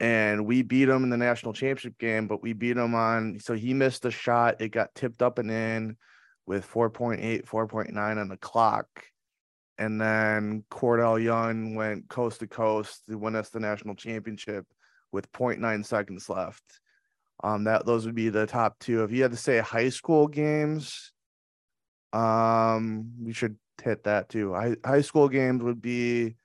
and 0.00 0.46
we 0.46 0.62
beat 0.62 0.88
him 0.88 1.04
in 1.04 1.10
the 1.10 1.16
national 1.16 1.52
championship 1.52 1.98
game. 1.98 2.26
But 2.26 2.42
we 2.42 2.52
beat 2.52 2.76
him 2.76 2.94
on. 2.94 3.38
So 3.40 3.54
he 3.54 3.74
missed 3.74 4.04
a 4.04 4.10
shot. 4.10 4.60
It 4.60 4.70
got 4.70 4.94
tipped 4.94 5.22
up 5.22 5.38
and 5.38 5.50
in 5.50 5.96
with 6.46 6.68
4.8, 6.68 7.46
4.9 7.46 8.20
on 8.20 8.28
the 8.28 8.36
clock. 8.36 8.86
And 9.78 10.00
then 10.00 10.64
Quardell 10.70 11.22
Young 11.22 11.74
went 11.74 12.08
coast 12.08 12.40
to 12.40 12.46
coast 12.46 13.02
to 13.08 13.18
win 13.18 13.34
us 13.34 13.50
the 13.50 13.60
national 13.60 13.94
championship 13.94 14.66
with 15.10 15.32
0.9 15.32 15.84
seconds 15.84 16.28
left. 16.28 16.62
Um, 17.42 17.64
that 17.64 17.84
those 17.84 18.06
would 18.06 18.14
be 18.14 18.28
the 18.28 18.46
top 18.46 18.78
two. 18.78 19.02
If 19.02 19.10
you 19.10 19.22
had 19.22 19.32
to 19.32 19.36
say 19.36 19.58
high 19.58 19.88
school 19.88 20.28
games, 20.28 21.12
um, 22.12 23.10
we 23.20 23.32
should 23.32 23.56
hit 23.82 24.04
that 24.04 24.28
too. 24.28 24.54
High, 24.54 24.76
high 24.84 25.00
school 25.00 25.28
games 25.28 25.62
would 25.62 25.82
be 25.82 26.36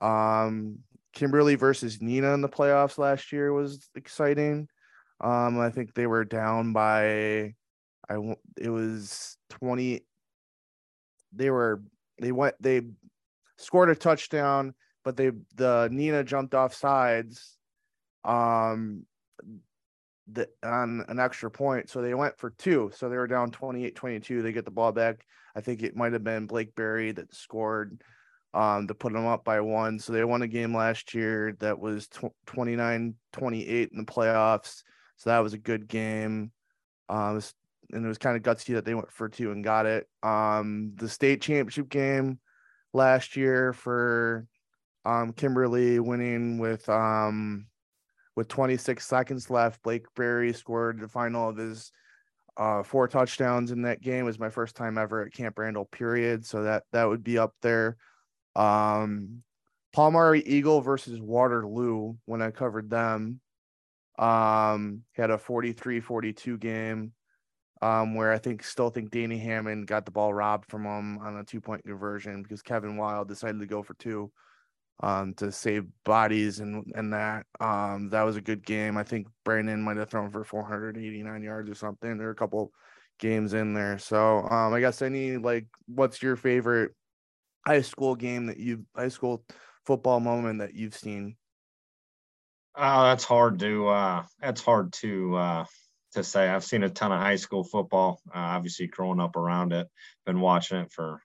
um 0.00 0.78
Kimberly 1.12 1.54
versus 1.54 1.98
Neenah 1.98 2.34
in 2.34 2.40
the 2.40 2.48
playoffs 2.48 2.98
last 2.98 3.32
year 3.32 3.52
was 3.52 3.88
exciting. 3.94 4.68
Um, 5.20 5.58
I 5.58 5.70
think 5.70 5.94
they 5.94 6.06
were 6.06 6.24
down 6.24 6.72
by 6.72 7.54
I 8.08 8.36
it 8.58 8.70
was 8.70 9.36
20 9.50 10.04
they 11.32 11.50
were 11.50 11.82
they 12.20 12.32
went 12.32 12.56
they 12.60 12.82
scored 13.58 13.90
a 13.90 13.94
touchdown 13.94 14.74
but 15.04 15.16
they 15.16 15.30
the 15.54 15.88
Neenah 15.92 16.24
jumped 16.24 16.54
off 16.54 16.74
sides 16.74 17.56
um 18.24 19.04
the, 20.32 20.48
on 20.62 21.04
an 21.08 21.18
extra 21.18 21.50
point. 21.50 21.88
So 21.88 22.02
they 22.02 22.14
went 22.14 22.38
for 22.38 22.50
two. 22.50 22.90
So 22.94 23.08
they 23.08 23.16
were 23.16 23.26
down 23.26 23.50
28 23.50 23.94
22. 23.94 24.42
They 24.42 24.52
get 24.52 24.64
the 24.64 24.70
ball 24.70 24.92
back. 24.92 25.26
I 25.54 25.60
think 25.60 25.82
it 25.82 25.96
might 25.96 26.12
have 26.12 26.24
been 26.24 26.46
Blake 26.46 26.74
Berry 26.74 27.12
that 27.12 27.34
scored 27.34 28.02
um, 28.54 28.88
to 28.88 28.94
put 28.94 29.12
them 29.12 29.26
up 29.26 29.44
by 29.44 29.60
one. 29.60 29.98
So 29.98 30.12
they 30.12 30.24
won 30.24 30.42
a 30.42 30.48
game 30.48 30.74
last 30.74 31.14
year 31.14 31.56
that 31.60 31.78
was 31.78 32.08
29 32.46 33.14
28 33.32 33.90
in 33.92 33.98
the 33.98 34.04
playoffs. 34.04 34.82
So 35.16 35.30
that 35.30 35.40
was 35.40 35.52
a 35.52 35.58
good 35.58 35.86
game. 35.86 36.52
Um, 37.08 37.40
and 37.92 38.04
it 38.04 38.08
was 38.08 38.18
kind 38.18 38.36
of 38.36 38.42
gutsy 38.42 38.74
that 38.74 38.84
they 38.84 38.94
went 38.94 39.10
for 39.10 39.28
two 39.28 39.50
and 39.50 39.64
got 39.64 39.86
it. 39.86 40.08
Um, 40.22 40.92
the 40.96 41.08
state 41.08 41.42
championship 41.42 41.88
game 41.88 42.38
last 42.92 43.36
year 43.36 43.72
for 43.72 44.46
um, 45.04 45.32
Kimberly 45.32 45.98
winning 45.98 46.58
with 46.58 46.88
um, 46.88 47.66
with 48.36 48.48
26 48.48 49.04
seconds 49.04 49.50
left. 49.50 49.82
Blake 49.82 50.06
Berry 50.14 50.52
scored 50.52 51.00
the 51.00 51.08
final 51.08 51.48
of 51.48 51.56
his 51.56 51.90
uh, 52.56 52.82
four 52.82 53.08
touchdowns 53.08 53.70
in 53.70 53.82
that 53.82 54.00
game. 54.00 54.20
It 54.20 54.28
was 54.28 54.38
my 54.38 54.50
first 54.50 54.76
time 54.76 54.98
ever 54.98 55.22
at 55.22 55.32
Camp 55.32 55.58
Randall. 55.58 55.86
Period. 55.86 56.44
So 56.44 56.64
that 56.64 56.84
that 56.92 57.08
would 57.08 57.24
be 57.24 57.38
up 57.38 57.54
there. 57.62 57.96
Um, 58.56 59.42
Palmyra 59.92 60.38
Eagle 60.38 60.80
versus 60.80 61.20
Waterloo 61.20 62.14
when 62.26 62.42
I 62.42 62.50
covered 62.50 62.90
them. 62.90 63.40
Um, 64.18 65.02
had 65.14 65.30
a 65.30 65.38
43-42 65.38 66.60
game. 66.60 67.12
Um, 67.82 68.14
where 68.14 68.30
I 68.30 68.36
think 68.36 68.62
still 68.62 68.90
think 68.90 69.10
Danny 69.10 69.38
Hammond 69.38 69.86
got 69.86 70.04
the 70.04 70.10
ball 70.10 70.34
robbed 70.34 70.70
from 70.70 70.84
him 70.84 71.16
on 71.16 71.38
a 71.38 71.44
two 71.44 71.62
point 71.62 71.82
conversion 71.82 72.42
because 72.42 72.60
Kevin 72.60 72.98
Wild 72.98 73.26
decided 73.26 73.58
to 73.60 73.66
go 73.66 73.82
for 73.82 73.94
two 73.94 74.30
um, 75.02 75.32
to 75.34 75.50
save 75.50 75.86
bodies 76.04 76.60
and 76.60 76.84
and 76.94 77.12
that 77.14 77.46
um, 77.58 78.10
that 78.10 78.22
was 78.22 78.36
a 78.36 78.42
good 78.42 78.64
game. 78.64 78.96
I 78.96 79.02
think 79.02 79.28
Brandon 79.44 79.82
might 79.82 79.96
have 79.96 80.10
thrown 80.10 80.30
for 80.30 80.44
489 80.44 81.42
yards 81.42 81.70
or 81.70 81.74
something. 81.74 82.18
There 82.18 82.28
are 82.28 82.32
a 82.32 82.36
couple 82.36 82.70
games 83.18 83.54
in 83.54 83.72
there. 83.72 83.98
So 83.98 84.40
um, 84.40 84.74
I 84.74 84.80
guess 84.80 85.00
any 85.02 85.36
like, 85.38 85.66
what's 85.86 86.22
your 86.22 86.36
favorite 86.36 86.92
high 87.66 87.82
school 87.82 88.14
game 88.14 88.46
that 88.46 88.58
you 88.58 88.84
high 88.94 89.08
school 89.08 89.44
football 89.86 90.20
moment 90.20 90.60
that 90.60 90.74
you've 90.74 90.96
seen? 90.96 91.36
Oh, 92.76 93.02
that's 93.02 93.24
hard 93.24 93.58
to 93.60 93.88
uh, 93.88 94.24
that's 94.40 94.62
hard 94.62 94.92
to 94.94 95.36
uh, 95.36 95.64
to 96.12 96.24
say. 96.24 96.48
I've 96.48 96.64
seen 96.64 96.82
a 96.82 96.88
ton 96.88 97.12
of 97.12 97.20
high 97.20 97.36
school 97.36 97.64
football. 97.64 98.20
Uh, 98.28 98.38
obviously, 98.38 98.86
growing 98.86 99.20
up 99.20 99.36
around 99.36 99.72
it, 99.72 99.88
been 100.26 100.40
watching 100.40 100.78
it 100.78 100.92
for 100.92 101.20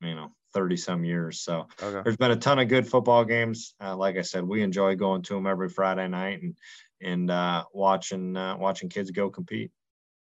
you 0.00 0.14
know 0.14 0.28
30 0.54 0.76
some 0.76 1.04
years. 1.04 1.40
So 1.40 1.66
okay. 1.82 2.00
there's 2.02 2.16
been 2.16 2.30
a 2.30 2.36
ton 2.36 2.58
of 2.58 2.68
good 2.68 2.86
football 2.86 3.24
games. 3.24 3.74
Uh, 3.80 3.96
like 3.96 4.16
I 4.16 4.22
said, 4.22 4.44
we 4.44 4.62
enjoy 4.62 4.96
going 4.96 5.22
to 5.22 5.34
them 5.34 5.46
every 5.46 5.68
Friday 5.68 6.08
night 6.08 6.42
and 6.42 6.56
and 7.00 7.30
uh, 7.30 7.64
watching 7.72 8.36
uh, 8.36 8.56
watching 8.58 8.88
kids 8.88 9.10
go 9.10 9.30
compete. 9.30 9.70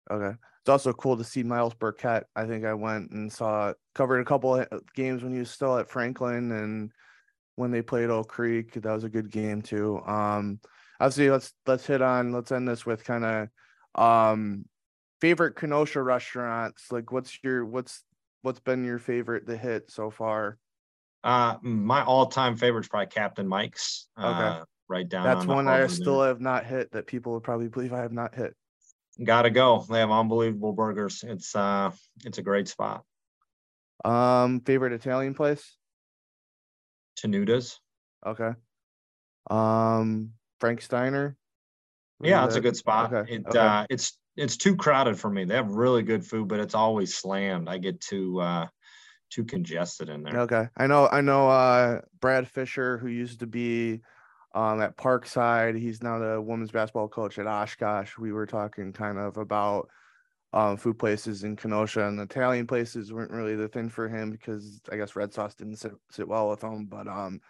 Okay. 0.10 0.38
It's 0.66 0.70
also 0.72 0.94
cool 0.94 1.16
to 1.16 1.24
see 1.24 1.44
Myles 1.44 1.76
Burkett. 1.76 2.26
I 2.36 2.48
think 2.48 2.66
I 2.66 2.74
went 2.74 3.12
and 3.12 3.32
saw 3.32 3.74
covered 3.94 4.22
a 4.22 4.26
couple 4.26 4.56
of 4.56 4.68
games 4.96 5.22
when 5.22 5.32
he 5.32 5.38
was 5.38 5.52
still 5.52 5.78
at 5.78 5.92
Franklin 5.92 6.52
and 6.52 6.92
when 7.56 7.70
they 7.70 7.84
played 7.84 8.10
Oak 8.10 8.30
Creek. 8.30 8.74
That 8.74 8.92
was 8.92 9.04
a 9.04 9.10
good 9.10 9.30
game 9.30 9.62
too. 9.62 10.02
Um, 10.08 10.60
obviously, 11.00 11.30
let's 11.30 11.54
let's 11.68 11.86
hit 11.86 12.02
on 12.02 12.32
let's 12.32 12.52
end 12.52 12.68
this 12.68 12.84
with 12.84 13.04
kind 13.04 13.24
of 13.24 14.04
um 14.04 14.66
favorite 15.22 15.56
Kenosha 15.56 16.02
restaurants. 16.02 16.92
Like, 16.92 17.12
what's 17.12 17.38
your 17.44 17.64
what's 17.64 18.02
what's 18.42 18.60
been 18.60 18.84
your 18.84 18.98
favorite 18.98 19.46
to 19.46 19.56
hit 19.56 19.92
so 19.92 20.10
far? 20.10 20.58
Uh, 21.24 21.58
my 21.62 22.04
all-time 22.04 22.56
favorite 22.56 22.86
is 22.86 22.88
probably 22.88 23.06
Captain 23.06 23.48
Mike's. 23.48 24.08
Okay, 24.18 24.28
uh, 24.28 24.64
right 24.88 25.08
down. 25.08 25.26
That's 25.26 25.42
on 25.42 25.48
one 25.48 25.68
I 25.68 25.86
still 25.86 26.24
have 26.24 26.42
not 26.42 26.66
hit 26.66 26.92
that 26.94 27.06
people 27.06 27.34
would 27.34 27.44
probably 27.44 27.68
believe 27.68 27.94
I 27.94 28.02
have 28.02 28.12
not 28.12 28.34
hit. 28.34 28.56
Gotta 29.24 29.50
go. 29.50 29.86
They 29.90 30.00
have 30.00 30.12
unbelievable 30.12 30.74
burgers. 30.74 31.24
It's 31.26 31.56
uh, 31.56 31.92
it's 32.26 32.38
a 32.38 32.42
great 32.42 32.68
spot. 32.68 33.04
Um, 34.04 34.60
favorite 34.62 34.94
Italian 34.94 35.34
place? 35.34 35.78
Tenuta's. 37.16 37.80
Okay. 38.26 38.52
Um, 39.50 40.32
Frank's 40.60 40.88
Diner. 40.88 41.38
Yeah, 42.22 42.46
it's 42.46 42.56
a 42.56 42.62
good 42.62 42.76
spot. 42.76 43.14
Okay. 43.14 43.36
It 43.36 43.48
okay. 43.48 43.60
uh, 43.60 43.86
it's 43.90 44.18
it's 44.36 44.58
too 44.58 44.76
crowded 44.76 45.20
for 45.20 45.30
me. 45.30 45.46
They 45.46 45.56
have 45.56 45.72
really 45.72 46.04
good 46.04 46.26
food, 46.26 46.48
but 46.48 46.60
it's 46.60 46.76
always 46.76 47.16
slammed. 47.16 47.70
I 47.70 47.78
get 47.78 48.02
too 48.02 48.40
uh 48.40 48.68
too 49.30 49.44
congested 49.44 50.10
in 50.10 50.24
there. 50.24 50.42
Okay. 50.42 50.68
I 50.78 50.88
know 50.88 51.08
I 51.08 51.22
know 51.22 51.50
uh 51.50 52.02
Brad 52.20 52.48
Fisher 52.48 52.98
who 52.98 53.08
used 53.08 53.40
to 53.42 53.48
be 53.48 54.02
um 54.56 54.82
at 54.82 54.98
Parkside. 54.98 55.78
He's 55.78 56.02
now 56.02 56.18
the 56.18 56.42
women's 56.42 56.72
basketball 56.72 57.10
coach 57.10 57.38
at 57.38 57.46
Oshkosh. 57.46 58.18
We 58.18 58.32
were 58.32 58.48
talking 58.48 58.94
kind 58.94 59.20
of 59.20 59.38
about 59.38 59.90
um 60.54 60.78
food 60.78 60.98
places 60.98 61.44
in 61.44 61.58
Kenosha 61.58 62.08
and 62.08 62.20
Italian 62.20 62.66
places 62.66 63.12
weren't 63.12 63.32
really 63.32 63.56
the 63.56 63.68
thing 63.68 63.90
for 63.90 64.08
him 64.08 64.32
because 64.32 64.82
I 64.92 64.96
guess 64.96 65.16
red 65.16 65.34
sauce 65.34 65.54
didn't 65.54 65.76
sit, 65.76 65.92
sit 66.10 66.28
well 66.28 66.50
with 66.50 66.64
him. 66.64 66.86
But 66.86 67.08
um 67.08 67.42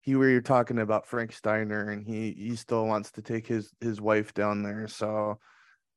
he 0.00 0.16
we 0.16 0.32
were 0.32 0.40
talking 0.40 0.78
about 0.78 1.06
Frank's 1.06 1.40
Diner 1.40 1.90
and 1.90 2.06
he 2.06 2.32
he 2.32 2.56
still 2.56 2.86
wants 2.86 3.12
to 3.12 3.22
take 3.22 3.46
his 3.46 3.72
his 3.80 4.00
wife 4.00 4.32
down 4.32 4.62
there. 4.62 4.88
So 4.88 5.38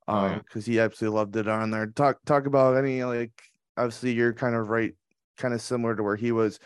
um 0.07 0.39
because 0.39 0.65
he 0.65 0.79
absolutely 0.81 1.17
loved 1.17 1.35
it 1.37 1.47
on 1.47 1.71
there. 1.71 1.87
Talk 1.87 2.17
talk 2.25 2.45
about 2.45 2.75
any 2.75 3.03
like 3.05 3.31
obviously 3.77 4.11
you're 4.11 4.33
kind 4.33 4.55
of 4.55 4.69
right, 4.69 4.93
kind 5.37 5.53
of 5.53 5.61
similar 5.61 5.95
to 5.95 6.03
where 6.03 6.17
he 6.17 6.33
was, 6.33 6.59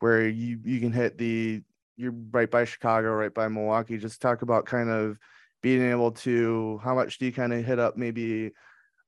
where 0.00 0.26
you 0.26 0.58
you 0.64 0.80
can 0.80 0.92
hit 0.92 1.18
the 1.18 1.62
you're 1.98 2.14
right 2.30 2.50
by 2.50 2.64
Chicago, 2.64 3.12
right 3.12 3.34
by 3.34 3.48
Milwaukee. 3.48 3.98
Just 3.98 4.22
talk 4.22 4.42
about 4.42 4.64
kind 4.64 4.88
of 4.88 5.18
being 5.62 5.82
able 5.82 6.12
to 6.12 6.80
how 6.82 6.94
much 6.94 7.18
do 7.18 7.26
you 7.26 7.32
kind 7.32 7.52
of 7.52 7.64
hit 7.64 7.78
up 7.78 7.96
maybe 7.96 8.52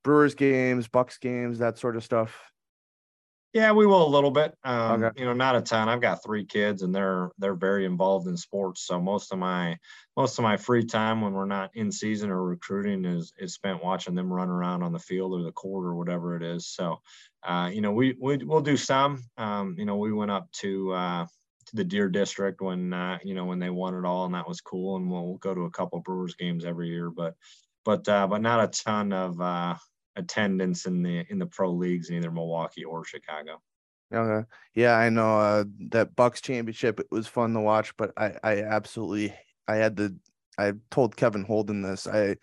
Brewers 0.02 0.34
games, 0.34 0.88
Bucks 0.88 1.16
games, 1.18 1.60
that 1.60 1.78
sort 1.78 1.96
of 1.96 2.04
stuff. 2.04 2.36
Yeah, 3.52 3.72
we 3.72 3.84
will 3.84 4.06
a 4.06 4.08
little 4.08 4.30
bit. 4.30 4.56
Um, 4.62 5.02
okay. 5.02 5.20
You 5.20 5.26
know, 5.26 5.32
not 5.32 5.56
a 5.56 5.60
ton. 5.60 5.88
I've 5.88 6.00
got 6.00 6.22
three 6.22 6.44
kids, 6.44 6.82
and 6.82 6.94
they're 6.94 7.30
they're 7.38 7.54
very 7.54 7.84
involved 7.84 8.28
in 8.28 8.36
sports. 8.36 8.86
So 8.86 9.00
most 9.00 9.32
of 9.32 9.38
my 9.40 9.76
most 10.16 10.38
of 10.38 10.44
my 10.44 10.56
free 10.56 10.84
time 10.84 11.20
when 11.20 11.32
we're 11.32 11.46
not 11.46 11.70
in 11.74 11.90
season 11.90 12.30
or 12.30 12.44
recruiting 12.44 13.04
is 13.04 13.32
is 13.38 13.54
spent 13.54 13.82
watching 13.82 14.14
them 14.14 14.32
run 14.32 14.48
around 14.48 14.84
on 14.84 14.92
the 14.92 15.00
field 15.00 15.32
or 15.32 15.42
the 15.42 15.52
court 15.52 15.84
or 15.84 15.96
whatever 15.96 16.36
it 16.36 16.44
is. 16.44 16.68
So, 16.68 17.00
uh, 17.42 17.70
you 17.72 17.80
know, 17.80 17.90
we, 17.90 18.16
we 18.20 18.36
we'll 18.36 18.60
do 18.60 18.76
some. 18.76 19.24
Um, 19.36 19.74
you 19.76 19.84
know, 19.84 19.96
we 19.96 20.12
went 20.12 20.30
up 20.30 20.50
to 20.60 20.92
uh, 20.92 21.26
to 21.70 21.76
the 21.76 21.84
Deer 21.84 22.08
District 22.08 22.60
when 22.60 22.92
uh, 22.92 23.18
you 23.24 23.34
know 23.34 23.44
when 23.44 23.58
they 23.58 23.70
won 23.70 23.94
it 23.94 24.04
all, 24.04 24.26
and 24.26 24.34
that 24.34 24.48
was 24.48 24.60
cool. 24.60 24.96
And 24.96 25.10
we'll 25.10 25.36
go 25.36 25.54
to 25.54 25.62
a 25.62 25.70
couple 25.70 26.00
Brewers 26.00 26.34
games 26.34 26.64
every 26.64 26.88
year, 26.88 27.10
but 27.10 27.34
but 27.84 28.06
uh, 28.08 28.26
but 28.26 28.42
not 28.42 28.62
a 28.62 28.68
ton 28.68 29.12
of 29.12 29.40
uh, 29.40 29.76
attendance 30.16 30.86
in 30.86 31.02
the 31.02 31.24
in 31.30 31.38
the 31.38 31.46
pro 31.46 31.70
leagues 31.70 32.10
in 32.10 32.16
either 32.16 32.30
Milwaukee 32.30 32.84
or 32.84 33.04
Chicago. 33.04 33.60
Okay. 34.12 34.46
Yeah, 34.74 34.96
I 34.96 35.08
know 35.08 35.38
uh, 35.38 35.64
that 35.90 36.16
Bucks 36.16 36.40
championship 36.40 36.98
it 36.98 37.06
was 37.10 37.26
fun 37.26 37.54
to 37.54 37.60
watch, 37.60 37.96
but 37.96 38.12
I 38.16 38.34
I 38.42 38.62
absolutely 38.62 39.34
I 39.68 39.76
had 39.76 39.96
the 39.96 40.16
I 40.58 40.72
told 40.90 41.16
Kevin 41.16 41.44
Holden 41.44 41.82
this. 41.82 42.06
I 42.06 42.36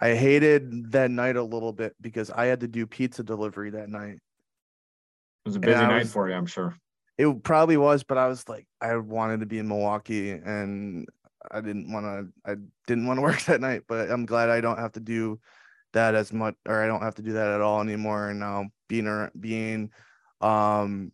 I 0.00 0.14
hated 0.14 0.92
that 0.92 1.10
night 1.10 1.36
a 1.36 1.42
little 1.42 1.72
bit 1.72 1.94
because 2.00 2.30
I 2.30 2.46
had 2.46 2.60
to 2.60 2.68
do 2.68 2.86
pizza 2.86 3.22
delivery 3.22 3.70
that 3.70 3.88
night. 3.88 4.14
It 5.44 5.48
was 5.48 5.56
a 5.56 5.60
busy 5.60 5.80
night 5.80 6.00
was, 6.00 6.12
for 6.12 6.28
you, 6.28 6.34
I'm 6.34 6.46
sure. 6.46 6.76
It 7.18 7.42
probably 7.42 7.76
was, 7.76 8.02
but 8.04 8.18
I 8.18 8.28
was 8.28 8.48
like 8.48 8.66
I 8.80 8.96
wanted 8.96 9.40
to 9.40 9.46
be 9.46 9.58
in 9.58 9.68
Milwaukee 9.68 10.30
and 10.30 11.06
I 11.50 11.60
didn't 11.60 11.92
want 11.92 12.06
to 12.06 12.50
I 12.50 12.56
didn't 12.86 13.06
want 13.06 13.18
to 13.18 13.22
work 13.22 13.42
that 13.44 13.60
night, 13.60 13.82
but 13.86 14.10
I'm 14.10 14.26
glad 14.26 14.48
I 14.48 14.60
don't 14.60 14.78
have 14.78 14.92
to 14.92 15.00
do 15.00 15.40
that 15.92 16.14
as 16.14 16.32
much 16.32 16.54
or 16.66 16.82
I 16.82 16.86
don't 16.86 17.02
have 17.02 17.16
to 17.16 17.22
do 17.22 17.32
that 17.34 17.48
at 17.48 17.60
all 17.60 17.80
anymore 17.80 18.30
and 18.30 18.40
now 18.40 18.66
being 18.88 19.28
being 19.38 19.90
um 20.40 21.12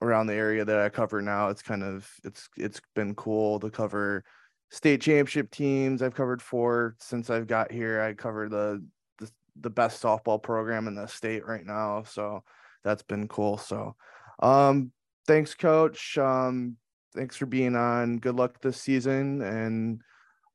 around 0.00 0.28
the 0.28 0.34
area 0.34 0.64
that 0.64 0.78
I 0.78 0.88
cover 0.88 1.20
now 1.20 1.48
it's 1.48 1.62
kind 1.62 1.82
of 1.82 2.10
it's 2.24 2.48
it's 2.56 2.80
been 2.94 3.14
cool 3.14 3.60
to 3.60 3.70
cover 3.70 4.24
state 4.70 5.00
championship 5.00 5.50
teams. 5.50 6.02
I've 6.02 6.14
covered 6.14 6.42
four 6.42 6.96
since 7.00 7.30
I've 7.30 7.46
got 7.46 7.72
here. 7.72 8.00
I 8.02 8.14
cover 8.14 8.48
the 8.48 8.84
the, 9.18 9.30
the 9.60 9.70
best 9.70 10.02
softball 10.02 10.42
program 10.42 10.88
in 10.88 10.94
the 10.94 11.06
state 11.06 11.46
right 11.46 11.64
now 11.64 12.02
so 12.04 12.44
that's 12.84 13.02
been 13.02 13.28
cool 13.28 13.58
so 13.58 13.94
um 14.40 14.92
thanks 15.28 15.54
coach 15.54 16.18
um 16.18 16.76
thanks 17.14 17.36
for 17.36 17.46
being 17.46 17.76
on 17.76 18.18
good 18.18 18.34
luck 18.34 18.60
this 18.60 18.80
season 18.80 19.40
and 19.42 20.00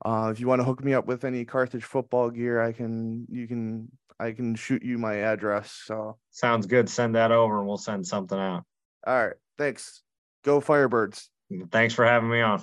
uh, 0.06 0.30
if 0.32 0.40
you 0.40 0.48
want 0.48 0.60
to 0.60 0.66
hook 0.66 0.84
me 0.84 0.94
up 0.94 1.06
with 1.06 1.24
any 1.24 1.46
Carthage 1.46 1.84
football 1.84 2.30
gear, 2.30 2.62
I 2.62 2.72
can 2.72 3.26
you 3.30 3.48
can 3.48 3.90
I 4.20 4.32
can 4.32 4.56
shoot 4.56 4.84
you 4.84 4.98
my 4.98 5.16
address. 5.16 5.82
So 5.86 6.18
sounds 6.32 6.66
good. 6.66 6.90
Send 6.90 7.16
that 7.16 7.32
over 7.32 7.60
and 7.60 7.68
we'll 7.68 7.78
send 7.78 8.06
something 8.06 8.38
out. 8.38 8.64
All 9.08 9.28
right. 9.28 9.36
Thanks. 9.58 10.02
Go 10.44 10.60
Firebirds. 10.60 11.28
Thanks 11.72 11.94
for 11.94 12.06
having 12.06 12.30
me 12.30 12.42
on. 12.42 12.62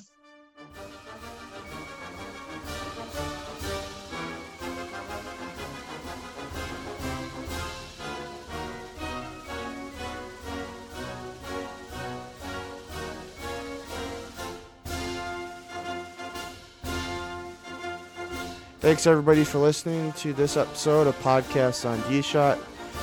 Thanks 18.80 19.06
everybody 19.06 19.44
for 19.44 19.58
listening 19.58 20.10
to 20.14 20.32
this 20.32 20.56
episode 20.56 21.06
of 21.06 21.14
Podcasts 21.20 21.86
on 21.86 22.00
D 22.10 22.22
Shot. 22.22 22.56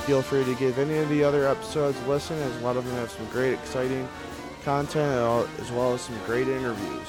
Feel 0.06 0.22
free 0.22 0.42
to 0.42 0.54
give 0.56 0.76
any 0.76 0.98
of 0.98 1.08
the 1.08 1.22
other 1.22 1.46
episodes 1.46 1.96
a 2.04 2.08
listen, 2.08 2.36
as 2.36 2.56
a 2.56 2.64
lot 2.64 2.76
of 2.76 2.84
them 2.84 2.96
have 2.96 3.12
some 3.12 3.24
great, 3.26 3.52
exciting 3.52 4.08
content 4.64 5.48
as 5.60 5.70
well 5.70 5.94
as 5.94 6.00
some 6.00 6.18
great 6.26 6.48
interviews. 6.48 7.06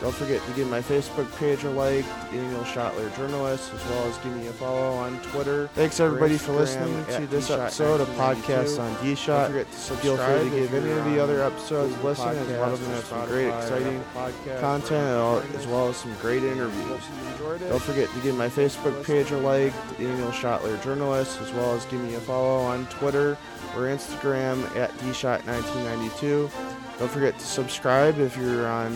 Don't 0.00 0.14
forget 0.14 0.44
to 0.44 0.52
give 0.52 0.68
my 0.68 0.80
Facebook 0.80 1.34
page 1.38 1.64
a 1.64 1.70
like, 1.70 2.04
Daniel 2.30 2.60
Schottler 2.64 3.14
Journalist, 3.16 3.72
as 3.72 3.82
well 3.86 4.04
as 4.04 4.18
give 4.18 4.36
me 4.36 4.46
a 4.46 4.52
follow 4.52 4.92
on 4.92 5.18
Twitter. 5.20 5.68
Thanks 5.68 6.00
everybody 6.00 6.36
for 6.36 6.52
listening 6.52 7.04
to 7.06 7.26
this 7.26 7.50
episode 7.50 8.02
of 8.02 8.08
Podcasts 8.10 8.78
on 8.78 9.02
D 9.02 9.14
Shot. 9.14 9.50
Feel 9.50 10.18
free 10.18 10.50
to 10.50 10.50
give 10.50 10.74
any 10.74 10.90
of 10.90 11.04
the 11.06 11.18
other 11.18 11.42
episodes 11.42 11.96
a 11.96 12.02
listen, 12.04 12.28
as 12.28 12.48
a 12.50 12.60
lot 12.60 12.72
of 12.72 12.80
them 12.82 12.90
have 12.92 13.04
some 13.06 13.26
great, 13.26 13.48
exciting 13.48 14.04
content 14.60 15.54
as 15.54 15.66
well 15.66 15.88
as 15.88 15.96
some 15.96 16.14
great 16.20 16.44
interviews. 16.44 17.02
Don't 17.68 17.82
forget 17.82 18.10
to 18.10 18.20
give 18.20 18.36
my 18.36 18.48
Facebook 18.48 19.02
page 19.02 19.30
a 19.30 19.38
like, 19.38 19.72
Daniel 19.96 20.30
Schottler 20.30 20.80
Journalist, 20.84 21.40
as 21.40 21.50
well 21.52 21.74
as 21.74 21.86
give 21.86 22.02
me 22.02 22.14
a 22.14 22.20
follow 22.20 22.62
on 22.62 22.86
Twitter 22.88 23.38
or 23.74 23.82
Instagram 23.84 24.62
at 24.76 24.92
dshot1992. 24.98 26.50
Don't 26.98 27.10
forget 27.10 27.38
to 27.38 27.44
subscribe 27.44 28.18
if 28.18 28.36
you're 28.36 28.66
on 28.66 28.92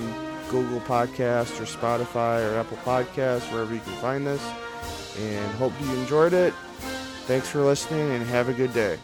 Google 0.51 0.81
Podcast 0.81 1.61
or 1.61 1.65
Spotify 1.65 2.47
or 2.47 2.59
Apple 2.59 2.77
Podcasts, 2.79 3.51
wherever 3.53 3.73
you 3.73 3.81
can 3.81 3.93
find 3.95 4.27
this. 4.27 4.43
And 5.19 5.51
hope 5.55 5.73
you 5.81 5.93
enjoyed 5.95 6.33
it. 6.33 6.53
Thanks 7.27 7.49
for 7.49 7.61
listening 7.61 8.11
and 8.11 8.25
have 8.27 8.49
a 8.49 8.53
good 8.53 8.75
day. 8.75 8.99